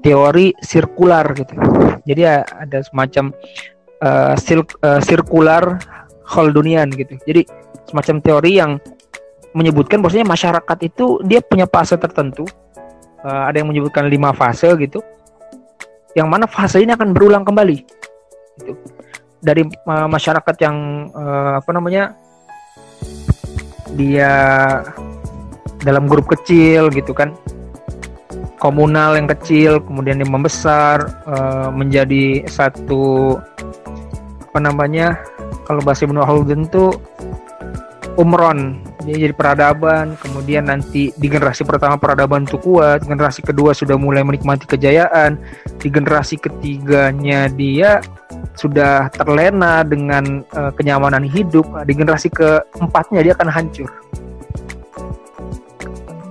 teori 0.00 0.52
sirkular 0.60 1.24
gitu. 1.36 1.54
Jadi 2.06 2.22
ada 2.24 2.78
semacam 2.84 3.32
uh, 4.02 4.34
uh, 4.36 5.00
sirkular 5.02 5.64
Khaldunian 6.26 6.90
gitu. 6.92 7.16
Jadi 7.22 7.46
semacam 7.86 8.16
teori 8.18 8.52
yang 8.58 8.78
menyebutkan 9.56 10.04
bahwasanya 10.04 10.26
masyarakat 10.28 10.78
itu 10.84 11.22
dia 11.24 11.40
punya 11.40 11.64
fase 11.70 11.96
tertentu. 11.96 12.44
Uh, 13.24 13.48
ada 13.48 13.62
yang 13.62 13.68
menyebutkan 13.70 14.06
lima 14.06 14.30
fase 14.36 14.68
gitu. 14.78 15.00
Yang 16.12 16.28
mana 16.28 16.44
fase 16.48 16.82
ini 16.82 16.92
akan 16.92 17.14
berulang 17.16 17.44
kembali. 17.46 17.78
Gitu. 18.60 18.72
Dari 19.40 19.62
uh, 19.64 20.08
masyarakat 20.10 20.56
yang 20.60 20.76
uh, 21.14 21.62
apa 21.62 21.70
namanya? 21.72 22.14
dia 23.94 24.32
dalam 25.86 26.10
grup 26.10 26.26
kecil 26.26 26.90
gitu 26.90 27.14
kan 27.14 27.32
komunal 28.56 29.16
yang 29.16 29.28
kecil 29.28 29.78
kemudian 29.84 30.20
yang 30.20 30.32
membesar 30.32 31.04
uh, 31.28 31.68
menjadi 31.68 32.48
satu 32.48 33.36
apa 34.52 34.58
namanya 34.58 35.20
kalau 35.68 35.84
bahasa 35.84 36.08
Ibnu 36.08 36.22
Khaldun 36.24 36.64
itu 36.64 36.96
umron. 38.16 38.80
Dia 39.04 39.28
jadi 39.28 39.34
peradaban 39.36 40.18
kemudian 40.18 40.66
nanti 40.66 41.14
di 41.14 41.26
generasi 41.30 41.62
pertama 41.62 41.94
peradaban 41.94 42.42
itu 42.42 42.58
kuat 42.58 43.06
generasi 43.06 43.38
kedua 43.44 43.70
sudah 43.70 43.94
mulai 43.94 44.26
menikmati 44.26 44.66
kejayaan 44.66 45.38
di 45.78 45.86
generasi 45.86 46.40
ketiganya 46.40 47.46
dia 47.46 48.02
sudah 48.58 49.12
terlena 49.14 49.86
dengan 49.86 50.42
uh, 50.58 50.74
kenyamanan 50.74 51.22
hidup 51.22 51.68
di 51.86 51.92
generasi 51.94 52.32
keempatnya 52.32 53.20
dia 53.22 53.32
akan 53.38 53.46
hancur. 53.52 53.90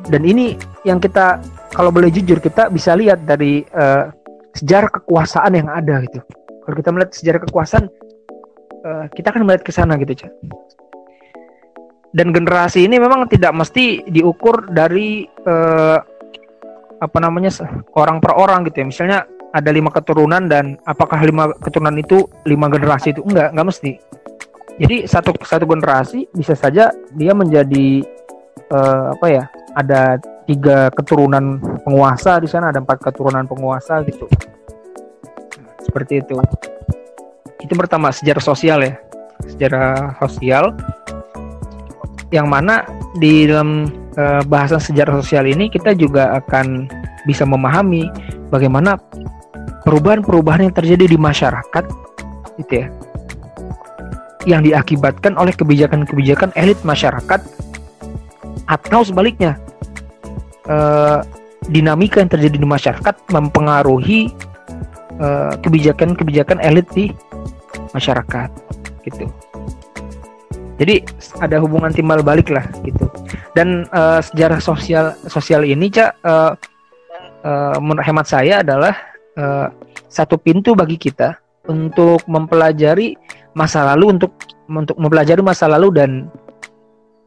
Dan 0.10 0.22
ini 0.28 0.60
yang 0.84 1.00
kita 1.00 1.40
kalau 1.76 1.92
boleh 1.92 2.08
jujur 2.08 2.40
kita 2.40 2.72
bisa 2.72 2.96
lihat 2.96 3.28
dari 3.28 3.68
uh, 3.76 4.08
sejarah 4.56 4.88
kekuasaan 4.88 5.52
yang 5.60 5.68
ada 5.68 6.00
gitu. 6.08 6.24
Kalau 6.64 6.76
kita 6.80 6.90
melihat 6.96 7.12
sejarah 7.12 7.42
kekuasaan, 7.44 7.86
uh, 8.88 9.06
kita 9.12 9.36
akan 9.36 9.44
melihat 9.44 9.68
ke 9.68 9.76
sana 9.76 10.00
gitu, 10.00 10.24
Cak. 10.24 10.32
Dan 12.16 12.32
generasi 12.32 12.88
ini 12.88 12.96
memang 12.96 13.28
tidak 13.28 13.52
mesti 13.52 14.08
diukur 14.08 14.72
dari 14.72 15.28
uh, 15.28 16.00
apa 16.96 17.18
namanya 17.20 17.52
orang 18.00 18.24
per 18.24 18.40
orang 18.40 18.64
gitu 18.72 18.80
ya. 18.80 18.86
Misalnya 18.88 19.20
ada 19.52 19.68
lima 19.68 19.92
keturunan 19.92 20.48
dan 20.48 20.80
apakah 20.88 21.20
lima 21.28 21.52
keturunan 21.60 22.00
itu 22.00 22.24
lima 22.48 22.72
generasi 22.72 23.12
itu 23.12 23.20
enggak, 23.28 23.52
enggak 23.52 23.68
mesti. 23.68 23.92
Jadi 24.80 24.96
satu 25.12 25.36
satu 25.44 25.68
generasi 25.68 26.32
bisa 26.32 26.56
saja 26.56 26.96
dia 27.12 27.36
menjadi 27.36 28.00
uh, 28.72 29.12
apa 29.12 29.28
ya? 29.28 29.44
Ada 29.76 30.16
tiga 30.46 30.94
keturunan 30.94 31.58
penguasa 31.82 32.38
di 32.38 32.50
sana 32.50 32.70
ada 32.70 32.82
empat 32.82 33.02
keturunan 33.02 33.46
penguasa 33.50 34.06
gitu. 34.06 34.30
Seperti 35.82 36.22
itu. 36.22 36.38
Itu 37.62 37.74
pertama 37.74 38.14
sejarah 38.14 38.44
sosial 38.44 38.80
ya. 38.86 38.94
Sejarah 39.46 40.18
sosial. 40.22 40.74
Yang 42.34 42.48
mana 42.50 42.86
di 43.18 43.50
dalam 43.50 43.90
uh, 44.18 44.42
bahasan 44.46 44.82
sejarah 44.82 45.22
sosial 45.22 45.46
ini 45.48 45.70
kita 45.70 45.94
juga 45.96 46.36
akan 46.42 46.90
bisa 47.26 47.48
memahami 47.48 48.10
bagaimana 48.50 49.00
perubahan-perubahan 49.86 50.70
yang 50.70 50.76
terjadi 50.76 51.06
di 51.06 51.18
masyarakat 51.18 51.86
gitu 52.62 52.74
ya 52.86 52.88
yang 54.46 54.62
diakibatkan 54.62 55.34
oleh 55.42 55.54
kebijakan-kebijakan 55.58 56.54
elit 56.54 56.78
masyarakat 56.86 57.42
atau 58.70 59.02
sebaliknya 59.02 59.58
uh, 60.70 61.22
dinamika 61.70 62.22
yang 62.22 62.30
terjadi 62.30 62.58
di 62.62 62.68
masyarakat 62.68 63.16
mempengaruhi 63.34 64.30
eh, 65.18 65.54
kebijakan-kebijakan 65.66 66.62
uh, 66.62 66.68
elit 66.70 66.86
di 66.94 67.10
masyarakat 67.90 68.50
gitu. 69.02 69.26
Jadi 70.76 71.08
ada 71.40 71.58
hubungan 71.64 71.90
timbal 71.90 72.20
balik 72.22 72.52
lah 72.52 72.68
gitu. 72.84 73.08
Dan 73.56 73.88
uh, 73.96 74.20
sejarah 74.20 74.60
sosial 74.60 75.16
sosial 75.26 75.64
ini 75.64 75.88
cak 75.88 76.20
uh, 76.28 76.54
uh, 77.48 77.76
menurut 77.80 78.04
hemat 78.04 78.28
saya 78.28 78.60
adalah 78.60 78.94
uh, 79.40 79.72
satu 80.12 80.36
pintu 80.36 80.76
bagi 80.76 81.00
kita 81.00 81.40
untuk 81.66 82.22
mempelajari 82.28 83.16
masa 83.56 83.88
lalu 83.96 84.20
untuk 84.20 84.36
untuk 84.68 85.00
mempelajari 85.00 85.42
masa 85.42 85.66
lalu 85.72 85.96
dan 85.96 86.12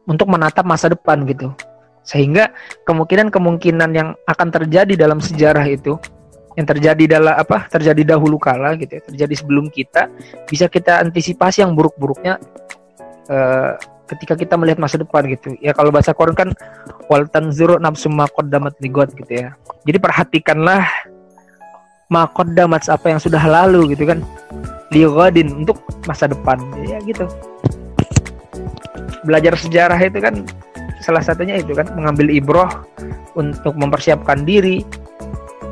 untuk 0.05 0.29
menatap 0.29 0.63
masa 0.63 0.93
depan 0.93 1.25
gitu 1.25 1.49
sehingga 2.03 2.51
kemungkinan-kemungkinan 2.87 3.89
yang 3.93 4.09
akan 4.25 4.47
terjadi 4.49 4.93
dalam 4.97 5.21
sejarah 5.21 5.65
itu 5.69 5.99
yang 6.57 6.67
terjadi 6.67 7.19
dalam 7.19 7.33
apa 7.39 7.71
terjadi 7.71 8.15
dahulu 8.15 8.35
kala 8.35 8.75
gitu 8.75 8.99
ya, 8.99 9.01
terjadi 9.05 9.33
sebelum 9.37 9.71
kita 9.71 10.11
bisa 10.49 10.67
kita 10.67 10.99
antisipasi 10.99 11.63
yang 11.63 11.71
buruk-buruknya 11.71 12.41
uh, 13.31 13.79
ketika 14.09 14.33
kita 14.33 14.57
melihat 14.57 14.81
masa 14.81 14.97
depan 14.97 15.29
gitu. 15.29 15.53
Ya 15.61 15.71
kalau 15.71 15.93
bahasa 15.93 16.11
Quran 16.17 16.33
kan 16.33 16.49
wal 17.07 17.29
tanzuru 17.29 17.77
nafsum 17.77 18.17
maqaddamat 18.17 18.75
ligot 18.81 19.13
gitu 19.13 19.29
ya. 19.29 19.53
Jadi 19.85 19.97
perhatikanlah 20.01 20.83
maqaddamat 22.09 22.89
apa 22.89 23.05
yang 23.07 23.21
sudah 23.21 23.39
lalu 23.45 23.93
gitu 23.93 24.09
kan 24.09 24.25
ligodin 24.89 25.63
untuk 25.63 25.77
masa 26.09 26.25
depan. 26.25 26.57
Ya 26.81 26.97
gitu. 27.05 27.29
Belajar 29.23 29.53
sejarah 29.53 29.99
itu 30.01 30.17
kan 30.17 30.41
salah 30.99 31.23
satunya 31.23 31.59
itu 31.59 31.71
kan 31.75 31.87
mengambil 31.95 32.27
ibroh 32.31 32.69
untuk 33.35 33.75
mempersiapkan 33.75 34.43
diri 34.43 34.83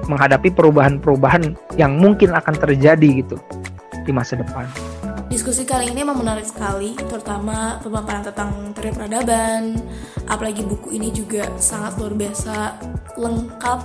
menghadapi 0.08 0.56
perubahan-perubahan 0.56 1.56
yang 1.76 2.00
mungkin 2.00 2.32
akan 2.32 2.56
terjadi 2.56 3.24
gitu 3.24 3.38
di 4.08 4.12
masa 4.16 4.40
depan. 4.40 4.64
Diskusi 5.28 5.68
kali 5.68 5.92
ini 5.92 6.08
memang 6.08 6.24
menarik 6.24 6.48
sekali, 6.48 6.96
terutama 6.96 7.84
pemaparan 7.84 8.24
tentang 8.24 8.72
teori 8.72 8.96
peradaban. 8.96 9.76
Apalagi 10.32 10.64
buku 10.64 10.96
ini 10.96 11.12
juga 11.12 11.52
sangat 11.60 12.00
luar 12.00 12.16
biasa 12.16 12.56
lengkap 13.20 13.80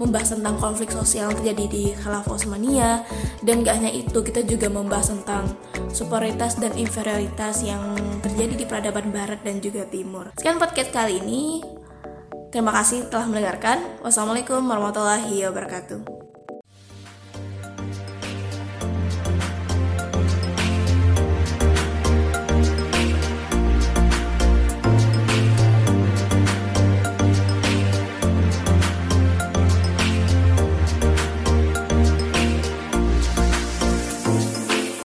membahas 0.00 0.32
tentang 0.32 0.56
konflik 0.56 0.88
sosial 0.88 1.28
yang 1.28 1.36
terjadi 1.44 1.64
di 1.68 1.84
Khalafah 1.92 2.32
Osmania 2.32 3.04
dan 3.44 3.60
gak 3.60 3.84
hanya 3.84 3.92
itu 3.92 4.24
kita 4.24 4.40
juga 4.48 4.72
membahas 4.72 5.12
tentang 5.12 5.52
superioritas 5.92 6.56
dan 6.56 6.72
inferioritas 6.80 7.60
yang 7.60 7.92
terjadi 8.24 8.54
di 8.56 8.64
peradaban 8.64 9.12
barat 9.12 9.44
dan 9.44 9.60
juga 9.60 9.84
timur. 9.84 10.32
Sekian 10.40 10.56
podcast 10.56 10.88
kali 10.88 11.20
ini. 11.20 11.60
Terima 12.50 12.74
kasih 12.74 13.06
telah 13.12 13.30
mendengarkan. 13.30 13.78
Wassalamualaikum 14.02 14.64
warahmatullahi 14.64 15.46
wabarakatuh. 15.46 16.19